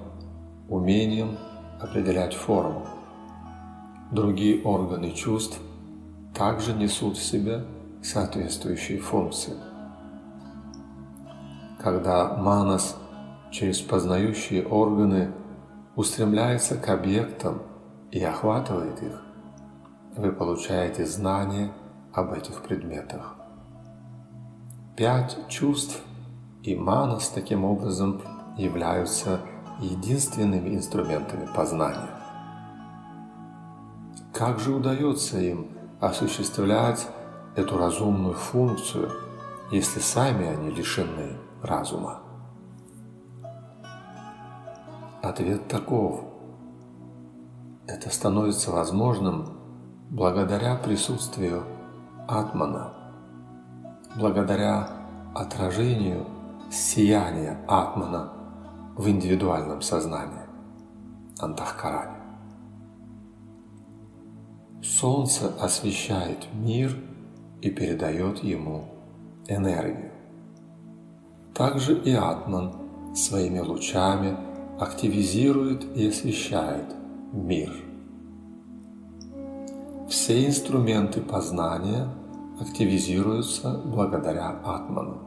умением 0.69 1.37
определять 1.79 2.33
форму. 2.33 2.85
Другие 4.11 4.61
органы 4.63 5.11
чувств 5.11 5.59
также 6.33 6.73
несут 6.73 7.17
в 7.17 7.23
себе 7.23 7.65
соответствующие 8.01 8.99
функции. 8.99 9.53
Когда 11.79 12.35
манас 12.35 12.95
через 13.51 13.81
познающие 13.81 14.65
органы 14.65 15.31
устремляется 15.95 16.77
к 16.77 16.89
объектам 16.89 17.61
и 18.11 18.23
охватывает 18.23 19.01
их, 19.01 19.21
вы 20.15 20.31
получаете 20.31 21.05
знание 21.05 21.71
об 22.13 22.33
этих 22.33 22.61
предметах. 22.61 23.35
Пять 24.95 25.37
чувств 25.47 26.01
и 26.63 26.75
манас 26.75 27.29
таким 27.29 27.63
образом 27.63 28.21
являются 28.57 29.39
единственными 29.79 30.75
инструментами 30.75 31.47
познания. 31.55 32.09
Как 34.33 34.59
же 34.59 34.73
удается 34.73 35.39
им 35.39 35.67
осуществлять 35.99 37.07
эту 37.55 37.77
разумную 37.77 38.35
функцию, 38.35 39.11
если 39.71 39.99
сами 39.99 40.47
они 40.47 40.71
лишены 40.71 41.37
разума? 41.61 42.28
Ответ 45.21 45.67
таков. 45.67 46.23
Это 47.87 48.09
становится 48.09 48.71
возможным 48.71 49.47
благодаря 50.09 50.75
присутствию 50.75 51.63
Атмана, 52.25 52.93
благодаря 54.15 54.87
отражению 55.35 56.25
сияния 56.71 57.59
Атмана 57.67 58.31
в 58.95 59.09
индивидуальном 59.09 59.81
сознании, 59.81 60.47
Антахкаране. 61.37 62.15
Солнце 64.81 65.51
освещает 65.59 66.47
мир 66.53 66.95
и 67.61 67.69
передает 67.69 68.41
ему 68.41 68.85
энергию. 69.49 70.13
Также 71.53 71.93
и 71.93 72.13
Атман 72.13 72.73
своими 73.13 73.59
лучами– 73.59 74.37
активизирует 74.79 75.85
и 75.95 76.07
освещает 76.07 76.95
мир. 77.33 77.71
Все 80.09 80.47
инструменты 80.47 81.19
познания 81.21 82.07
активизируются 82.59 83.81
благодаря 83.85 84.49
атману. 84.63 85.19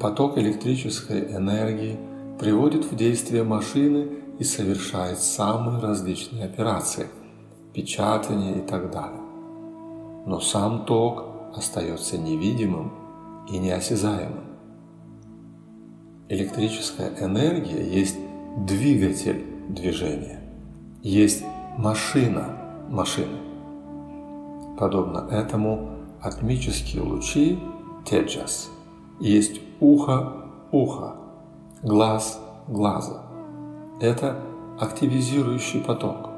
Поток 0.00 0.38
электрической 0.38 1.34
энергии 1.34 1.98
приводит 2.38 2.84
в 2.84 2.94
действие 2.94 3.42
машины 3.42 4.08
и 4.38 4.44
совершает 4.44 5.18
самые 5.18 5.80
различные 5.80 6.44
операции– 6.44 7.08
печатание 7.72 8.58
и 8.58 8.60
так 8.60 8.90
далее. 8.92 9.20
Но 10.26 10.40
сам 10.40 10.84
ток 10.84 11.24
остается 11.56 12.18
невидимым 12.18 12.92
и 13.50 13.58
неосязаемым. 13.58 14.47
Электрическая 16.30 17.10
энергия 17.20 17.82
есть 17.82 18.18
двигатель 18.58 19.46
движения, 19.70 20.40
есть 21.02 21.42
машина 21.78 22.54
машины. 22.90 23.38
Подобно 24.78 25.26
этому 25.30 25.88
атмические 26.20 27.02
лучи 27.02 27.58
теджас 28.04 28.68
есть 29.20 29.62
ухо 29.80 30.44
ухо, 30.70 31.16
глаз 31.82 32.38
глаза. 32.66 33.22
Это 34.02 34.36
активизирующий 34.78 35.80
поток. 35.80 36.28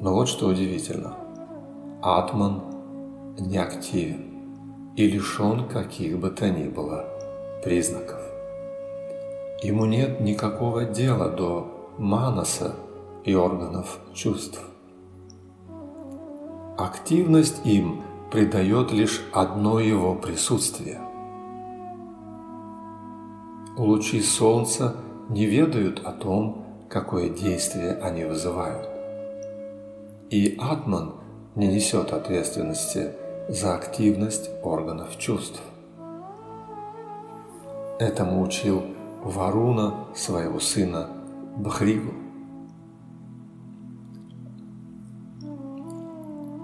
Но 0.00 0.14
вот 0.14 0.26
что 0.26 0.48
удивительно. 0.48 1.14
Атман 2.02 2.62
не 3.38 3.58
активен 3.58 4.29
и 5.00 5.06
лишен 5.08 5.66
каких 5.66 6.18
бы 6.18 6.28
то 6.28 6.50
ни 6.50 6.68
было 6.68 7.06
признаков. 7.64 8.20
Ему 9.62 9.86
нет 9.86 10.20
никакого 10.20 10.84
дела 10.84 11.30
до 11.30 11.94
манаса 11.96 12.74
и 13.24 13.34
органов 13.34 13.98
чувств. 14.12 14.60
Активность 16.76 17.64
им 17.64 18.02
придает 18.30 18.92
лишь 18.92 19.22
одно 19.32 19.80
его 19.80 20.14
присутствие. 20.14 21.00
Лучи 23.78 24.20
солнца 24.20 24.96
не 25.30 25.46
ведают 25.46 26.00
о 26.04 26.12
том, 26.12 26.66
какое 26.90 27.30
действие 27.30 27.94
они 28.02 28.24
вызывают. 28.24 28.86
И 30.28 30.58
Атман 30.60 31.14
не 31.54 31.68
несет 31.68 32.12
ответственности 32.12 33.12
за 33.50 33.74
активность 33.74 34.48
органов 34.62 35.18
чувств. 35.18 35.60
Этому 37.98 38.42
учил 38.42 38.82
Варуна 39.24 40.06
своего 40.14 40.60
сына 40.60 41.08
Бхригу. 41.56 42.12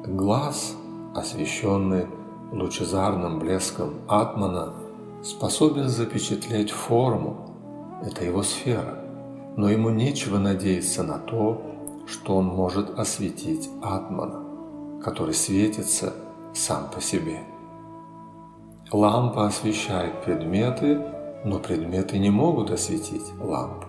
Глаз, 0.07 0.77
освещенный 1.17 2.07
лучезарным 2.53 3.41
блеском 3.41 3.95
Атмана, 4.07 4.73
способен 5.25 5.89
запечатлеть 5.89 6.71
форму, 6.71 7.57
это 8.05 8.25
его 8.25 8.45
сфера, 8.45 9.01
но 9.57 9.69
ему 9.69 9.91
нечего 9.91 10.39
надеяться 10.39 11.03
на 11.03 11.19
то, 11.19 11.61
что 12.07 12.37
он 12.37 12.47
может 12.47 12.97
осветить 12.97 13.69
Атмана, 13.83 15.01
который 15.03 15.35
светится– 15.35 16.15
сам 16.57 16.91
по 16.91 17.01
себе. 17.01 17.41
Лампа 18.93 19.47
освещает 19.47 20.23
предметы, 20.23 21.01
но 21.45 21.59
предметы 21.59 22.19
не 22.19 22.31
могут 22.31 22.71
осветить 22.71 23.33
лампу. 23.41 23.89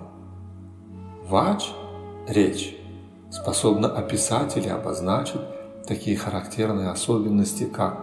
Вач– 1.27 1.71
речь– 2.27 2.75
способна 3.29 3.87
описать 3.87 4.57
или 4.57 4.69
обозначить 4.69 5.41
такие 5.87 6.17
характерные 6.17 6.89
особенности, 6.89 7.65
как 7.65 7.99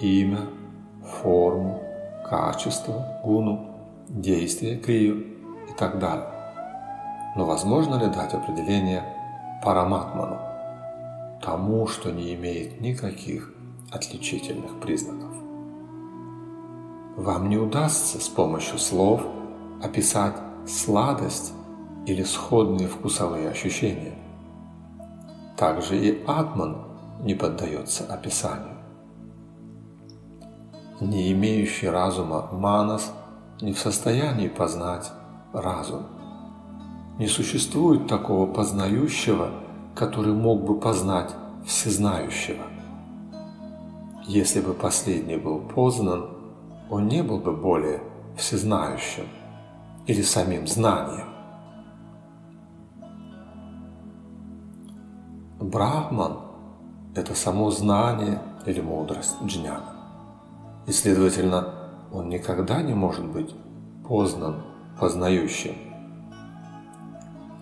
имя, 0.00 0.40
форму, 1.20 1.82
качество, 2.28 3.20
гуну, 3.24 3.70
действие, 4.08 4.76
крию 4.76 5.24
и 5.68 5.72
так 5.78 5.98
далее. 5.98 6.28
Но 7.34 7.44
возможно 7.44 7.96
ли 7.96 8.06
дать 8.06 8.34
определение 8.34 9.02
параматману, 9.62 10.38
тому, 11.42 11.86
что 11.86 12.10
не 12.10 12.34
имеет 12.34 12.80
никаких 12.80 13.55
отличительных 13.96 14.78
признаков. 14.80 15.32
Вам 17.16 17.48
не 17.48 17.56
удастся 17.56 18.20
с 18.20 18.28
помощью 18.28 18.78
слов 18.78 19.22
описать 19.82 20.36
сладость 20.66 21.52
или 22.06 22.22
сходные 22.22 22.88
вкусовые 22.88 23.48
ощущения. 23.48 24.14
Также 25.56 25.96
и 25.98 26.22
атман 26.26 26.76
не 27.22 27.34
поддается 27.34 28.04
описанию. 28.04 28.76
Не 31.00 31.32
имеющий 31.32 31.88
разума 31.88 32.48
манас 32.52 33.12
не 33.62 33.72
в 33.72 33.78
состоянии 33.78 34.48
познать 34.48 35.10
разум. 35.52 36.06
Не 37.18 37.28
существует 37.28 38.06
такого 38.06 38.46
познающего, 38.52 39.50
который 39.94 40.34
мог 40.34 40.64
бы 40.64 40.78
познать 40.78 41.34
всезнающего. 41.64 42.75
Если 44.26 44.60
бы 44.60 44.74
последний 44.74 45.36
был 45.36 45.60
познан, 45.60 46.30
он 46.90 47.06
не 47.06 47.22
был 47.22 47.38
бы 47.38 47.52
более 47.52 48.02
всезнающим 48.36 49.28
или 50.08 50.20
самим 50.22 50.66
знанием. 50.66 51.28
Брахман– 55.60 56.38
это 57.14 57.36
само 57.36 57.70
знание 57.70 58.42
или 58.66 58.80
мудрость 58.80 59.36
джняна. 59.44 59.94
И, 60.88 60.92
следовательно, 60.92 61.72
он 62.12 62.28
никогда 62.28 62.82
не 62.82 62.94
может 62.94 63.24
быть 63.26 63.54
познан 64.08 64.64
познающим. 64.98 65.76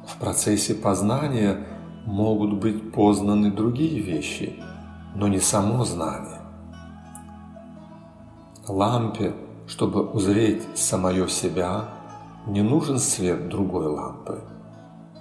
В 0.06 0.16
процессе 0.18 0.74
познания 0.74 1.66
могут 2.06 2.54
быть 2.54 2.90
познаны 2.90 3.50
другие 3.50 4.00
вещи, 4.00 4.62
но 5.14 5.28
не 5.28 5.40
само 5.40 5.84
знание. 5.84 6.33
Лампе, 8.68 9.34
чтобы 9.66 10.02
узреть 10.02 10.62
самое 10.74 11.28
себя, 11.28 11.90
не 12.46 12.62
нужен 12.62 12.98
свет 12.98 13.48
другой 13.48 13.86
лампы, 13.88 14.40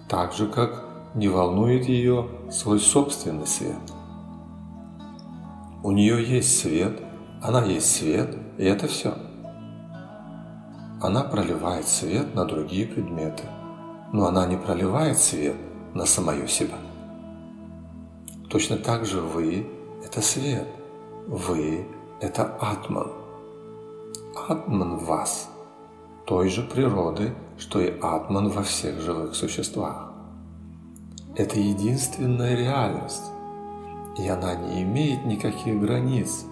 так 0.07 0.31
же, 0.31 0.47
как 0.47 0.85
не 1.13 1.27
волнует 1.27 1.85
ее 1.85 2.27
свой 2.49 2.79
собственный 2.79 3.45
свет. 3.45 3.75
У 5.83 5.91
нее 5.91 6.23
есть 6.23 6.57
свет, 6.57 7.01
она 7.41 7.63
есть 7.65 7.93
свет, 7.93 8.37
и 8.57 8.63
это 8.63 8.87
все. 8.87 9.13
Она 11.01 11.23
проливает 11.23 11.85
свет 11.85 12.33
на 12.35 12.45
другие 12.45 12.87
предметы, 12.87 13.43
но 14.13 14.27
она 14.27 14.47
не 14.47 14.55
проливает 14.55 15.17
свет 15.17 15.57
на 15.93 16.05
самое 16.05 16.47
себя. 16.47 16.77
Точно 18.49 18.77
так 18.77 19.03
же 19.03 19.19
вы– 19.19 19.67
это 20.05 20.21
свет, 20.21 20.67
вы– 21.27 21.85
это 22.21 22.45
атман. 22.61 23.22
Атман 24.35 24.97
в 24.97 25.05
вас 25.05 25.49
той 26.25 26.49
же 26.49 26.63
природы, 26.63 27.33
что 27.57 27.79
и 27.79 27.93
атман 28.01 28.49
во 28.49 28.63
всех 28.63 28.99
живых 28.99 29.35
существах. 29.35 30.11
Это 31.35 31.59
единственная 31.59 32.55
реальность, 32.55 33.31
и 34.17 34.27
она 34.27 34.55
не 34.55 34.81
имеет 34.83 35.25
никаких 35.25 35.79
границ, 35.79 36.45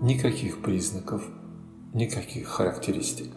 никаких 0.00 0.62
признаков, 0.62 1.22
никаких 1.94 2.48
характеристик. 2.48 3.32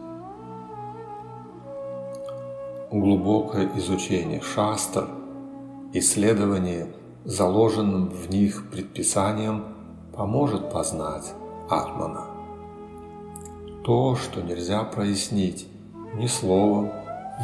Глубокое 2.92 3.72
изучение 3.78 4.42
шастр, 4.42 5.08
исследование 5.94 6.88
заложенным 7.24 8.10
в 8.10 8.30
них 8.30 8.70
предписанием 8.72 9.64
поможет 10.14 10.72
познать 10.72 11.34
Атмана. 11.70 12.33
То, 13.84 14.16
что 14.16 14.42
нельзя 14.42 14.84
прояснить 14.84 15.68
ни 16.16 16.28
словом, 16.28 16.92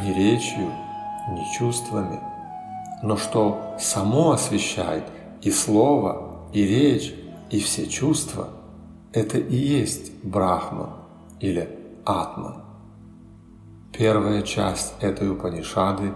ни 0.02 0.14
речью, 0.14 0.72
ни 1.32 1.58
чувствами, 1.58 2.22
но 3.04 3.18
что 3.18 3.76
само 3.78 4.32
освещает 4.32 5.04
и 5.42 5.52
слово, 5.52 6.50
и 6.54 6.64
речь, 6.64 7.14
и 7.50 7.60
все 7.60 7.88
чувства, 7.88 8.50
это 9.12 9.38
и 9.38 9.56
есть 9.56 10.14
Брахман 10.24 10.92
или 11.42 11.78
Атман. 12.06 12.64
Первая 13.92 14.42
часть 14.44 14.94
этой 15.02 15.30
Упанишады 15.30 16.14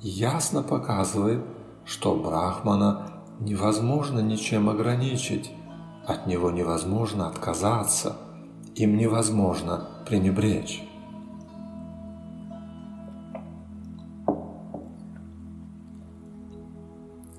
ясно 0.00 0.62
показывает, 0.62 1.42
что 1.84 2.14
Брахмана 2.14 3.08
невозможно 3.40 4.20
ничем 4.20 4.68
ограничить, 4.68 5.50
от 6.06 6.28
него 6.28 6.52
невозможно 6.52 7.26
отказаться, 7.26 8.16
им 8.78 8.96
невозможно 8.96 9.88
пренебречь. 10.06 10.82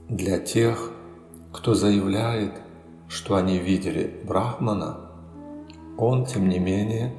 Для 0.09 0.37
тех, 0.39 0.91
кто 1.53 1.73
заявляет, 1.73 2.53
что 3.07 3.35
они 3.35 3.57
видели 3.57 4.21
Брахмана, 4.27 5.11
он, 5.97 6.25
тем 6.25 6.49
не 6.49 6.59
менее, 6.59 7.13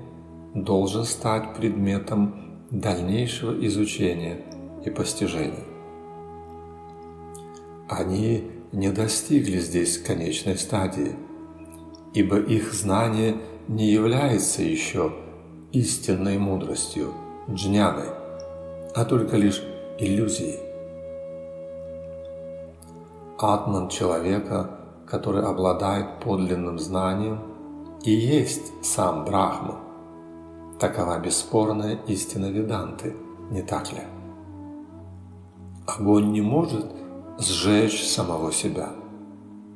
должен 0.54 1.04
стать 1.04 1.54
предметом 1.54 2.58
дальнейшего 2.70 3.64
изучения 3.66 4.42
и 4.84 4.90
постижения. 4.90 5.64
Они 7.88 8.50
не 8.72 8.90
достигли 8.90 9.58
здесь 9.58 9.98
конечной 9.98 10.58
стадии, 10.58 11.16
ибо 12.12 12.38
их 12.38 12.72
знание 12.72 13.36
не 13.70 13.86
является 13.86 14.64
еще 14.64 15.12
истинной 15.70 16.38
мудростью, 16.38 17.14
джняной, 17.48 18.08
а 18.96 19.04
только 19.04 19.36
лишь 19.36 19.62
иллюзией. 19.96 20.58
Атман 23.38 23.88
человека, 23.88 24.70
который 25.06 25.44
обладает 25.44 26.18
подлинным 26.18 26.80
знанием, 26.80 27.38
и 28.02 28.10
есть 28.10 28.72
сам 28.82 29.24
Брахма. 29.24 29.78
Такова 30.80 31.20
бесспорная 31.20 31.94
истина 32.08 32.46
Веданты, 32.46 33.14
не 33.52 33.62
так 33.62 33.92
ли? 33.92 34.02
Огонь 35.86 36.32
не 36.32 36.40
может 36.40 36.86
сжечь 37.38 38.04
самого 38.04 38.50
себя. 38.50 38.88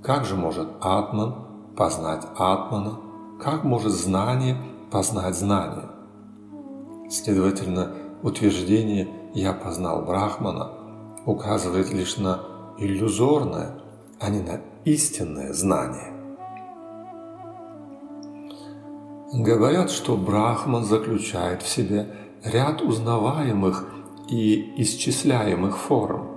Как 0.02 0.24
же 0.24 0.34
может 0.34 0.68
Атман 0.80 1.36
познать 1.76 2.24
Атмана? 2.36 3.03
Как 3.40 3.64
может 3.64 3.92
знание 3.92 4.56
познать 4.90 5.36
знание? 5.36 5.90
Следовательно, 7.10 7.92
утверждение 8.22 9.08
«я 9.34 9.52
познал 9.52 10.02
Брахмана» 10.02 10.70
указывает 11.26 11.92
лишь 11.92 12.18
на 12.18 12.40
иллюзорное, 12.78 13.76
а 14.20 14.30
не 14.30 14.40
на 14.40 14.60
истинное 14.84 15.52
знание. 15.52 16.12
Говорят, 19.32 19.90
что 19.90 20.16
Брахман 20.16 20.84
заключает 20.84 21.62
в 21.62 21.68
себе 21.68 22.06
ряд 22.44 22.82
узнаваемых 22.82 23.88
и 24.28 24.74
исчисляемых 24.82 25.76
форм. 25.76 26.28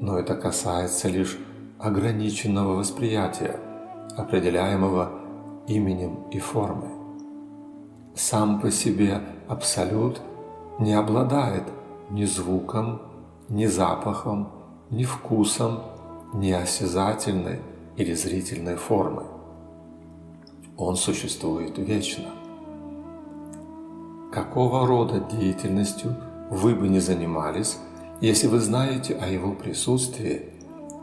Но 0.00 0.18
это 0.18 0.36
касается 0.36 1.08
лишь 1.08 1.38
ограниченного 1.78 2.74
восприятия, 2.74 3.58
определяемого 4.16 5.21
именем 5.66 6.24
и 6.30 6.38
формой. 6.38 6.90
Сам 8.14 8.60
по 8.60 8.70
себе 8.70 9.20
Абсолют 9.48 10.20
не 10.78 10.94
обладает 10.94 11.64
ни 12.10 12.24
звуком, 12.24 13.02
ни 13.48 13.66
запахом, 13.66 14.48
ни 14.90 15.04
вкусом, 15.04 15.80
ни 16.32 16.50
осязательной 16.50 17.60
или 17.96 18.14
зрительной 18.14 18.76
формы. 18.76 19.24
Он 20.76 20.96
существует 20.96 21.76
вечно. 21.78 22.30
Какого 24.32 24.86
рода 24.86 25.20
деятельностью 25.20 26.16
вы 26.50 26.74
бы 26.74 26.88
не 26.88 27.00
занимались, 27.00 27.78
если 28.20 28.46
вы 28.46 28.60
знаете 28.60 29.14
о 29.14 29.26
его 29.26 29.52
присутствии, 29.52 30.48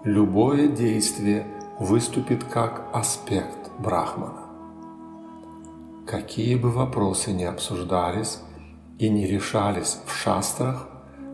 любое 0.03 0.67
действие 0.67 1.45
выступит 1.79 2.43
как 2.43 2.87
аспект 2.93 3.69
Брахмана. 3.77 4.48
Какие 6.09 6.55
бы 6.55 6.71
вопросы 6.71 7.31
ни 7.31 7.43
обсуждались 7.43 8.39
и 8.97 9.09
не 9.09 9.27
решались 9.27 9.99
в 10.05 10.11
шастрах, 10.11 10.87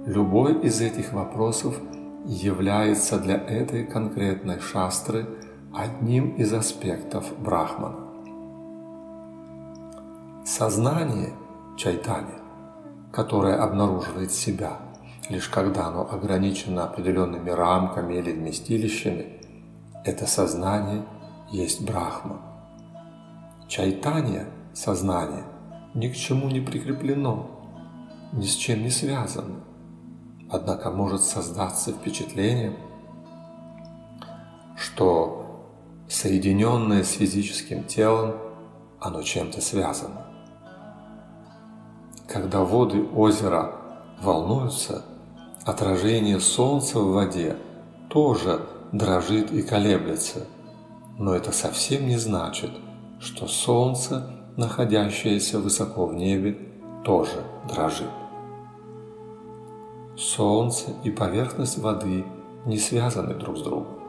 любой 0.05 0.59
из 0.61 0.81
этих 0.81 1.13
вопросов– 1.13 1.79
является 2.25 3.19
для 3.19 3.35
этой 3.35 3.85
конкретной 3.85 4.59
шастры 4.59 5.27
одним 5.73 6.31
из 6.35 6.51
аспектов 6.53 7.25
Брахмана. 7.37 7.99
Сознание 10.43 11.33
Чайтани, 11.77 12.33
которое 13.11 13.57
обнаруживает 13.61 14.31
себя, 14.31 14.79
лишь 15.29 15.49
когда 15.49 15.87
оно 15.87 16.09
ограничено 16.11 16.85
определенными 16.85 17.51
рамками 17.51 18.15
или 18.15 18.31
вместилищами, 18.31 19.39
это 20.03 20.25
сознание 20.25 21.03
есть 21.51 21.85
Брахма. 21.85 22.41
Чайтанья, 23.67 24.47
сознание, 24.75 25.45
ни 25.93 26.09
к 26.09 26.15
чему 26.15 26.49
не 26.49 26.59
прикреплено, 26.59 27.49
ни 28.33 28.45
с 28.45 28.53
чем 28.53 28.83
не 28.83 28.89
связаны. 28.89 29.55
Однако 30.49 30.91
может 30.91 31.21
создаться 31.21 31.91
впечатление, 31.91 32.77
что 34.77 35.45
соединенное 36.07 37.03
с 37.03 37.11
физическим 37.11 37.85
телом, 37.85 38.35
оно 38.99 39.23
чем-то 39.23 39.61
связано. 39.61 40.27
Когда 42.27 42.63
воды 42.63 43.03
озера 43.03 43.75
волнуются, 44.21 45.03
отражение 45.63 46.39
солнца 46.39 46.99
в 46.99 47.11
воде 47.13 47.57
тоже 48.09 48.61
дрожит 48.91 49.51
и 49.51 49.61
колеблется. 49.61 50.45
Но 51.17 51.33
это 51.33 51.51
совсем 51.51 52.07
не 52.07 52.17
значит, 52.17 52.71
что 53.19 53.47
солнце, 53.47 54.44
находящееся 54.57 55.59
высоко 55.59 56.05
в 56.05 56.13
небе, 56.13 56.57
тоже 57.03 57.43
дрожит. 57.69 58.09
Солнце 60.17 60.91
и 61.03 61.11
поверхность 61.11 61.77
воды 61.77 62.25
не 62.65 62.77
связаны 62.77 63.35
друг 63.35 63.57
с 63.57 63.61
другом. 63.61 63.99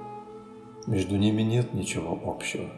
Между 0.87 1.17
ними 1.17 1.43
нет 1.43 1.75
ничего 1.75 2.19
общего. 2.25 2.69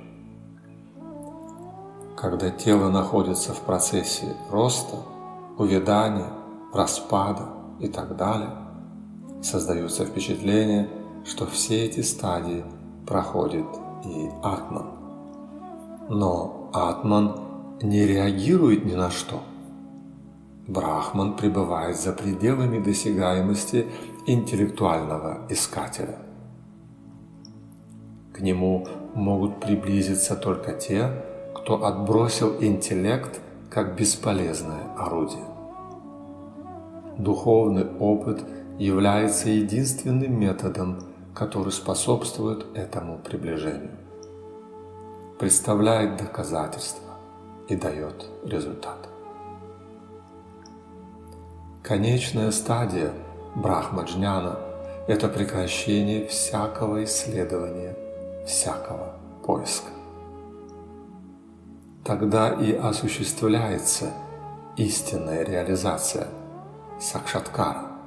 Когда 2.17 2.51
тело 2.51 2.91
находится 2.91 3.53
в 3.53 3.61
процессе 3.61 4.35
роста, 4.51 4.97
увядания, 5.59 6.31
распада 6.73 7.49
и 7.81 7.89
так 7.89 8.17
далее, 8.17 8.51
создается 9.43 10.05
впечатление, 10.05 10.89
что 11.25 11.47
все 11.47 11.85
эти 11.85 12.01
стадии 12.01 12.65
проходит 13.07 13.67
и 14.05 14.31
атман. 14.43 14.87
Но 16.09 16.71
атман 16.73 17.48
не 17.83 18.07
реагирует 18.07 18.85
ни 18.85 18.95
на 18.95 19.11
что. 19.11 19.43
Брахман 20.67 21.37
пребывает 21.37 21.97
за 21.97 22.13
пределами 22.13 22.79
досягаемости 22.79 23.87
интеллектуального 24.27 25.47
искателя. 25.49 26.19
К 28.35 28.41
нему 28.41 28.87
могут 29.15 29.61
приблизиться 29.61 30.37
только 30.37 30.73
те, 30.73 31.11
кто 31.55 31.85
отбросил 31.85 32.57
интеллект 32.61 33.41
как 33.71 33.97
бесполезное 33.97 34.93
орудие. 34.97 35.45
Духовный 37.17 37.87
опыт 37.99 38.45
является 38.79 39.49
единственным 39.51 40.39
методом, 40.39 40.99
который 41.35 41.73
способствует 41.73 42.67
этому 42.75 43.19
приближению, 43.19 43.91
представляет 45.39 46.17
доказательства 46.17 47.08
и 47.69 47.77
дает 47.77 48.27
результат. 48.45 49.09
Конечная 51.83 52.51
стадия 52.51 53.13
брахмаджняна– 53.55 54.59
это 55.09 55.29
прекращение 55.29 56.27
всякого 56.27 57.05
исследования, 57.05 57.97
всякого 58.47 59.15
поиска. 59.45 59.91
Тогда 62.05 62.51
и 62.51 62.73
осуществляется 62.73 64.11
истинная 64.77 65.45
реализация 65.45 66.29
сакшаткара– 67.01 67.85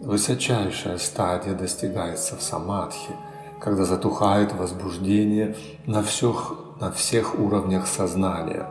Высочайшая 0.00 0.96
стадия 0.98 1.54
достигается 1.54 2.36
в 2.36 2.42
самадхи, 2.42 3.10
когда 3.60 3.84
затухает 3.84 4.52
возбуждение 4.54 5.56
на 5.86 6.04
всех, 6.04 6.54
на 6.80 6.90
всех 6.90 7.38
уровнях 7.38 7.86
сознания. 7.86 8.66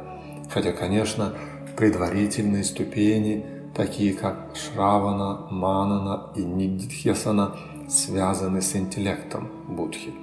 Хотя, 0.51 0.71
конечно, 0.71 1.33
предварительные 1.75 2.63
ступени, 2.63 3.45
такие 3.75 4.13
как 4.13 4.51
Шравана, 4.55 5.47
Манана 5.51 6.31
и 6.35 6.43
Ниддхесана, 6.43 7.55
связаны 7.87 8.61
с 8.61 8.75
интеллектом 8.75 9.49
Будхи. 9.67 10.13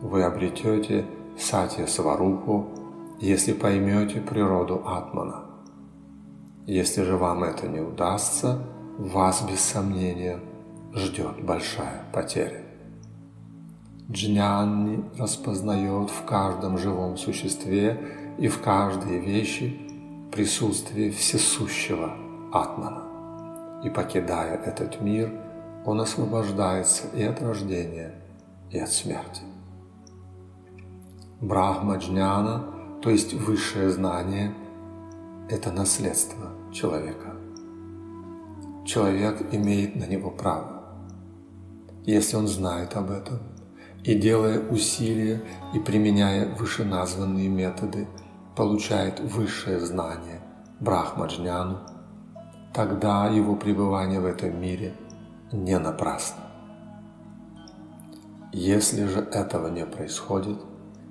Вы 0.00 0.22
обретете 0.22 1.04
Сатья 1.38 1.86
Сварупу, 1.86 2.66
если 3.20 3.52
поймете 3.52 4.20
природу 4.20 4.82
Атмана. 4.86 5.44
Если 6.66 7.02
же 7.02 7.16
вам 7.16 7.44
это 7.44 7.66
не 7.66 7.80
удастся– 7.80 8.62
вас 8.98 9.42
без 9.48 9.60
сомнения 9.60 10.40
ждет 10.92 11.44
большая 11.44 12.02
потеря. 12.12 12.67
Джнянни 14.10 15.04
распознает 15.18 16.10
в 16.10 16.24
каждом 16.24 16.78
живом 16.78 17.16
существе 17.16 18.34
и 18.38 18.48
в 18.48 18.60
каждой 18.62 19.18
вещи 19.18 19.78
присутствие 20.32 21.10
всесущего 21.10 22.14
Атмана. 22.52 23.82
И 23.84 23.90
покидая 23.90 24.56
этот 24.56 25.00
мир, 25.00 25.30
он 25.84 26.00
освобождается 26.00 27.08
и 27.14 27.22
от 27.22 27.42
рождения, 27.42 28.14
и 28.70 28.78
от 28.78 28.90
смерти. 28.90 29.42
Брахма 31.40 31.96
Джняна, 31.96 32.64
то 33.02 33.10
есть 33.10 33.34
высшее 33.34 33.90
знание, 33.90 34.54
это 35.50 35.70
наследство 35.70 36.50
человека 36.72 37.38
человек 38.88 39.42
имеет 39.52 39.96
на 39.96 40.04
него 40.04 40.30
право. 40.30 40.82
Если 42.04 42.36
он 42.36 42.48
знает 42.48 42.96
об 42.96 43.10
этом 43.10 43.38
и, 44.04 44.14
делая 44.14 44.60
усилия 44.60 45.42
и 45.74 45.78
применяя 45.78 46.54
вышеназванные 46.54 47.48
методы, 47.48 48.06
получает 48.56 49.20
высшее 49.20 49.80
знание 49.80 50.40
Брахмаджняну, 50.80 51.78
тогда 52.72 53.28
его 53.28 53.56
пребывание 53.56 54.20
в 54.20 54.26
этом 54.26 54.60
мире 54.60 54.94
не 55.52 55.78
напрасно. 55.78 56.44
Если 58.52 59.06
же 59.06 59.20
этого 59.20 59.68
не 59.68 59.84
происходит, 59.84 60.58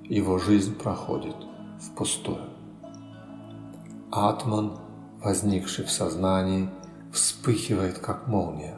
его 0.04 0.38
жизнь 0.38 0.74
проходит 0.74 1.36
впустую. 1.80 2.50
Атман, 4.10 4.78
возникший 5.22 5.84
в 5.84 5.90
сознании, 5.90 6.70
вспыхивает, 7.12 7.98
как 7.98 8.26
молния. 8.26 8.77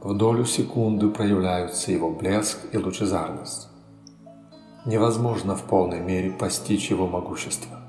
В 0.00 0.14
долю 0.16 0.44
секунды 0.44 1.10
проявляются 1.10 1.90
его 1.90 2.10
блеск 2.10 2.58
и 2.72 2.78
лучезарность. 2.78 3.68
Невозможно 4.86 5.56
в 5.56 5.64
полной 5.64 5.98
мере 6.00 6.30
постичь 6.30 6.88
его 6.88 7.08
могущество. 7.08 7.80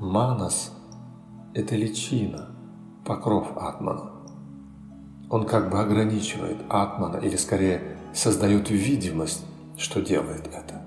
Манас– 0.00 0.72
это 1.54 1.76
личина, 1.76 2.48
покров 3.06 3.56
Атмана. 3.56 4.10
Он 5.30 5.46
как 5.46 5.70
бы 5.70 5.78
ограничивает 5.78 6.58
Атмана, 6.68 7.18
или 7.18 7.36
скорее 7.36 7.96
создает 8.12 8.68
видимость, 8.68 9.44
что 9.76 10.02
делает 10.02 10.48
это. 10.48 10.82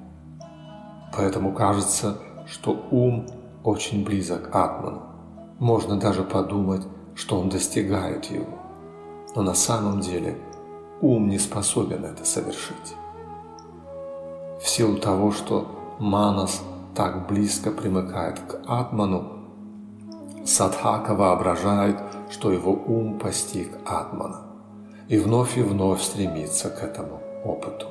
Поэтому 1.15 1.53
кажется, 1.53 2.17
что 2.45 2.87
ум 2.91 3.25
очень 3.63 4.03
близок 4.03 4.51
к 4.51 4.55
Атману. 4.55 5.03
Можно 5.59 5.97
даже 5.97 6.23
подумать, 6.23 6.85
что 7.17 7.39
он 7.39 7.49
достигает 7.49 8.25
его. 8.25 8.59
Но 9.35 9.41
на 9.41 9.55
самом 9.55 9.99
деле 9.99 10.37
ум 11.01 11.27
не 11.27 11.39
способен 11.39 12.05
это 12.05 12.23
совершить. 12.23 12.95
В 14.61 14.69
силу 14.69 14.97
того, 14.97 15.31
что 15.31 15.67
Манас 15.99 16.61
так 16.95 17.27
близко 17.27 17.71
примыкает 17.71 18.39
к 18.39 18.61
Атману, 18.67 19.33
Садхака 20.45 21.13
воображает, 21.13 21.99
что 22.29 22.51
его 22.51 22.71
ум 22.71 23.19
постиг 23.19 23.69
Атмана 23.85 24.43
и 25.09 25.17
вновь 25.17 25.57
и 25.57 25.61
вновь 25.61 26.01
стремится 26.01 26.69
к 26.69 26.83
этому 26.83 27.19
опыту. 27.43 27.87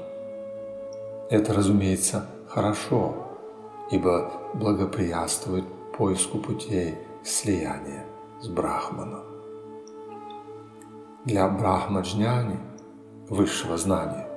Это, 1.31 1.53
разумеется, 1.53 2.27
хорошо, 2.49 3.15
ибо 3.91 4.31
благоприятствует 4.55 5.65
поиску 5.97 6.39
путей 6.39 6.95
слияния 7.25 8.06
с 8.47 8.49
Брахманом. 8.49 9.25
Для 11.25 11.49
Брахмаджняни, 11.49 12.59
высшего 13.29 13.77
знания, 13.77 14.29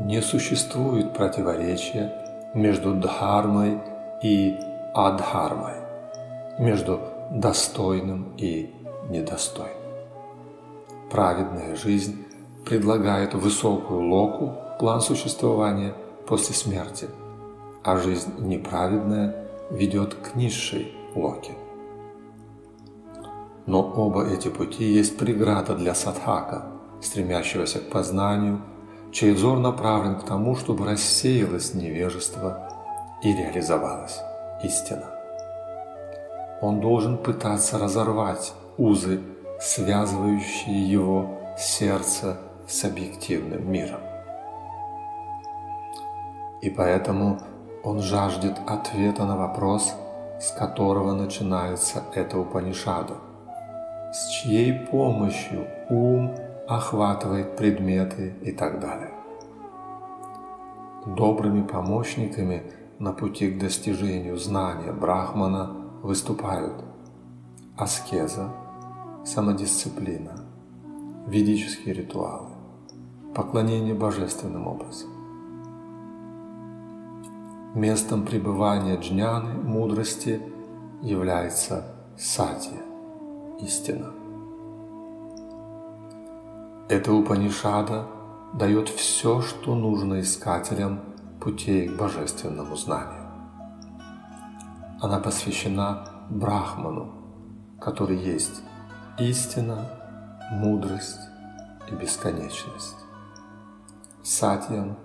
не 0.00 0.20
существует 0.20 1.14
противоречия 1.14 2.12
между 2.54 2.94
дхармой 2.94 3.80
и 4.22 4.58
адхармой, 4.94 5.76
между 6.58 7.00
достойным 7.30 8.34
и 8.36 8.74
недостойным. 9.08 9.74
Праведная 11.10 11.74
жизнь 11.76 12.26
предлагает 12.66 13.32
высокую 13.32 14.02
локу, 14.02 14.54
план 14.78 15.00
существования 15.00 15.94
после 16.26 16.54
смерти– 16.54 17.08
а 17.82 17.96
жизнь 17.96 18.32
неправедная 18.38 19.34
ведет 19.70 20.14
к 20.14 20.34
низшей 20.34 20.92
локе. 21.14 21.52
Но 23.70 23.82
оба 23.82 24.26
эти 24.26 24.48
пути 24.48 24.82
есть 24.82 25.16
преграда 25.16 25.76
для 25.76 25.94
садхака, 25.94 26.64
стремящегося 27.00 27.78
к 27.78 27.88
познанию, 27.88 28.62
чей 29.12 29.30
взор 29.30 29.60
направлен 29.60 30.16
к 30.16 30.24
тому, 30.24 30.56
чтобы 30.56 30.86
рассеялось 30.86 31.72
невежество 31.72 32.68
и 33.22 33.32
реализовалась 33.32 34.18
истина. 34.64 35.06
он 36.60 36.80
должен 36.80 37.16
пытаться 37.16 37.78
разорвать 37.78 38.54
узы, 38.76 39.20
связывающие 39.60 40.90
его 40.90 41.38
сердце 41.56 42.38
с 42.66 42.84
объективным 42.84 43.70
миром. 43.70 44.00
И 46.60 46.70
поэтому 46.70 47.38
он 47.84 48.02
жаждет 48.02 48.58
ответа 48.66 49.24
на 49.26 49.36
вопрос, 49.36 49.94
с 50.40 50.50
которого 50.50 51.12
начинается 51.12 52.02
эта 52.16 52.36
Упанишада. 52.36 53.29
С 54.12 54.28
чьей 54.28 54.72
помощью 54.72 55.68
ум 55.88 56.34
охватывает 56.66 57.56
предметы 57.56 58.34
и 58.42 58.50
так 58.50 58.80
далее. 58.80 59.12
Добрыми 61.06 61.62
помощниками 61.62 62.64
на 62.98 63.12
пути 63.12 63.50
к 63.50 63.58
достижению 63.60 64.36
знания 64.36 64.92
Брахмана 64.92 65.70
выступают 66.02 66.84
аскеза, 67.76 68.50
самодисциплина, 69.24 70.32
ведические 71.28 71.94
ритуалы, 71.94 72.50
поклонение 73.34 73.94
божественным 73.94 74.66
образом. 74.66 75.10
Местом 77.76 78.26
пребывания 78.26 78.96
джняны, 78.96 79.54
мудрости, 79.54 80.40
является 81.00 81.94
сатья, 82.18 82.89
истина. 83.62 84.12
Эта 86.88 87.12
Упанишада 87.12 88.06
дает 88.52 88.88
все, 88.88 89.42
что 89.42 89.74
нужно 89.74 90.20
искателям 90.20 91.00
путей 91.40 91.88
к 91.88 91.96
божественному 91.96 92.76
знанию. 92.76 93.30
Она 95.00 95.18
посвящена 95.20 96.08
Брахману, 96.28 97.12
который 97.80 98.18
есть 98.18 98.62
истина, 99.18 99.88
мудрость 100.50 101.20
и 101.90 101.94
бесконечность. 101.94 102.96
Сатьям, 104.22 104.96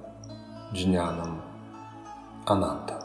Джнянам, 0.74 1.42
Ананта. 2.46 3.05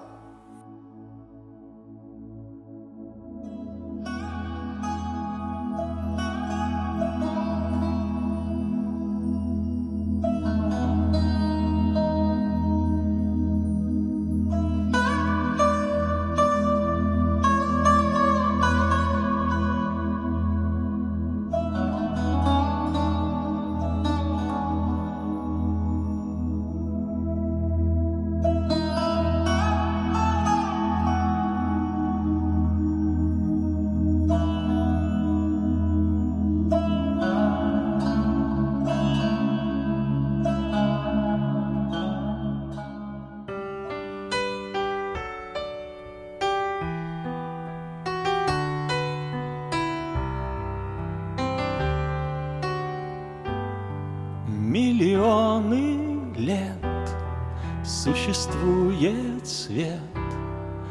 Существует 59.00 59.46
свет 59.46 59.98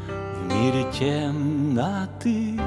в 0.08 0.52
мире 0.52 0.84
темноты. 0.92 2.58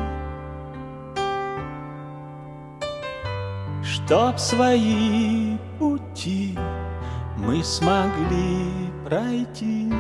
Чтоб 3.84 4.40
свои 4.40 5.58
пути 5.80 6.58
мы 7.38 7.64
смогли 7.64 8.90
пройти, 9.06 9.92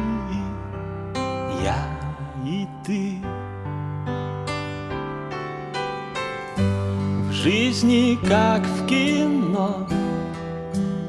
я 1.61 1.75
и 2.45 2.67
ты. 2.85 3.17
В 7.27 7.31
жизни, 7.31 8.17
как 8.27 8.63
в 8.63 8.87
кино, 8.87 9.87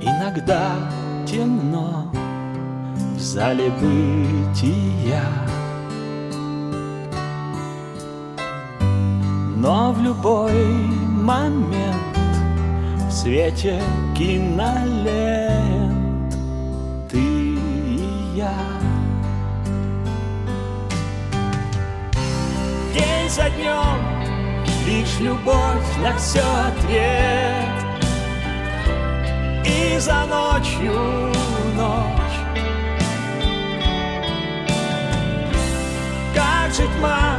иногда 0.00 0.72
темно 1.24 2.03
зале 3.34 3.68
бытия. 3.80 5.24
Но 9.56 9.92
в 9.92 10.00
любой 10.00 10.52
момент 11.10 12.16
в 13.08 13.10
свете 13.10 13.82
кинолент 14.16 15.52
ты 17.10 17.18
и 17.18 18.36
я. 18.36 18.54
День 22.94 23.28
за 23.28 23.50
днем 23.50 23.98
лишь 24.86 25.18
любовь 25.18 25.90
на 26.04 26.16
все 26.18 26.44
ответ 26.68 27.82
и 29.66 29.98
за 29.98 30.24
ночью 30.26 31.32
ночь. 31.76 32.23
Же 36.76 36.82
тьма 36.98 37.38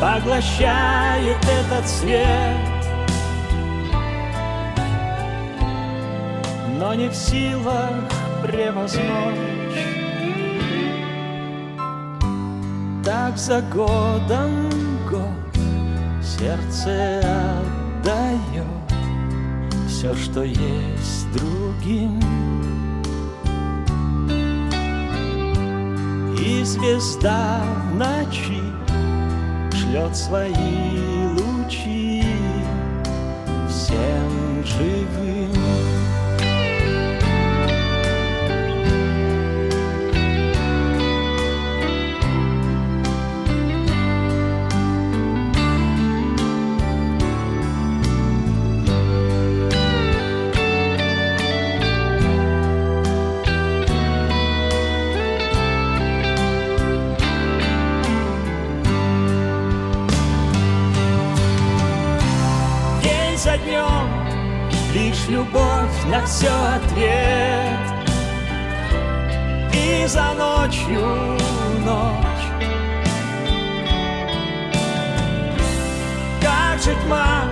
поглощает 0.00 1.36
этот 1.44 1.86
свет, 1.86 2.56
но 6.78 6.94
не 6.94 7.10
в 7.10 7.14
силах 7.14 8.08
превозмочь. 8.42 9.84
Так 13.04 13.36
за 13.36 13.60
годом 13.60 14.70
год 15.10 15.54
сердце 16.22 17.20
отдает 18.00 18.64
все, 19.86 20.14
что 20.14 20.42
есть 20.42 21.30
другим. 21.34 22.37
И 26.48 26.64
звезда 26.64 27.60
в 27.90 27.94
ночи 27.94 28.62
шлет 29.70 30.16
свои 30.16 31.07
любовь 65.88 66.04
на 66.06 66.24
все 66.26 66.50
ответ. 66.76 67.78
И 69.72 70.06
за 70.06 70.32
ночью 70.34 71.36
ночь. 71.84 72.24
Как 76.42 76.80
же 76.82 76.94
тьма 77.04 77.44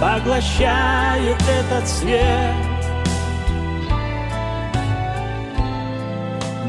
поглощает 0.00 1.42
этот 1.42 1.88
свет? 1.88 2.54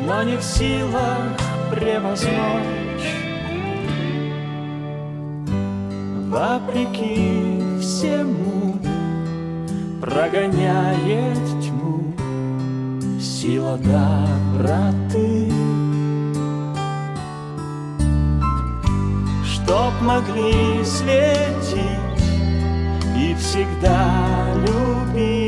Но 0.07 0.23
не 0.23 0.37
в 0.37 0.43
силах 0.43 1.33
превозмочь 1.71 2.85
вопреки 6.29 7.61
всему 7.79 8.54
прогоняет 10.15 11.37
тьму 11.61 11.99
сила 13.19 13.77
доброты. 13.77 15.51
чтоб 19.43 19.91
могли 20.01 20.85
светить 20.85 21.81
и 23.17 23.35
всегда 23.35 24.53
любить 24.65 25.44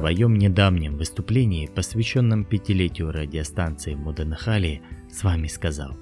своем 0.00 0.34
недавнем 0.34 0.96
выступлении, 0.96 1.66
посвященном 1.66 2.46
пятилетию 2.46 3.12
радиостанции 3.12 3.94
Муданахали, 3.94 4.80
с 5.12 5.22
вами 5.22 5.46
сказал 5.46 5.94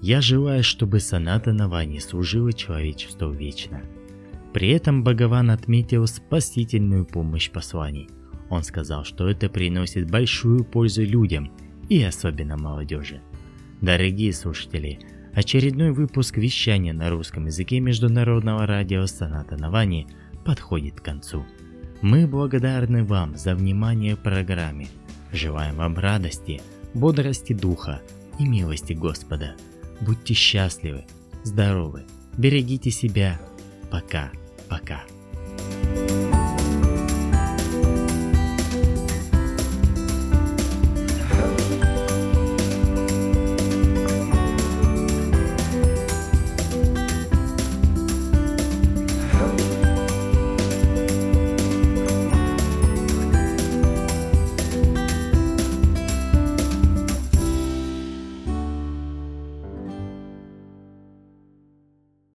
«Я 0.00 0.20
желаю, 0.20 0.62
чтобы 0.62 1.00
Саната 1.00 1.52
Навани 1.52 1.98
служила 1.98 2.52
человечеству 2.52 3.32
вечно». 3.32 3.82
При 4.52 4.68
этом 4.68 5.02
Бхагаван 5.02 5.50
отметил 5.50 6.06
спасительную 6.06 7.04
помощь 7.04 7.50
посланий. 7.50 8.08
Он 8.48 8.62
сказал, 8.62 9.04
что 9.04 9.28
это 9.28 9.48
приносит 9.48 10.08
большую 10.08 10.64
пользу 10.64 11.02
людям 11.02 11.50
и 11.88 12.00
особенно 12.00 12.56
молодежи. 12.56 13.22
Дорогие 13.80 14.32
слушатели, 14.32 15.00
очередной 15.34 15.90
выпуск 15.90 16.36
вещания 16.36 16.92
на 16.92 17.10
русском 17.10 17.46
языке 17.46 17.80
Международного 17.80 18.66
радио 18.66 19.04
Саната 19.06 19.56
Навани 19.56 20.06
подходит 20.44 21.00
к 21.00 21.04
концу. 21.04 21.44
Мы 22.02 22.26
благодарны 22.26 23.04
вам 23.04 23.36
за 23.36 23.54
внимание 23.54 24.16
программе. 24.16 24.88
Желаем 25.32 25.76
вам 25.76 25.96
радости, 25.96 26.60
бодрости 26.94 27.52
духа 27.52 28.02
и 28.40 28.44
милости 28.44 28.92
Господа. 28.92 29.54
Будьте 30.00 30.34
счастливы, 30.34 31.04
здоровы, 31.44 32.02
берегите 32.36 32.90
себя. 32.90 33.40
Пока, 33.88 34.32
пока. 34.68 35.02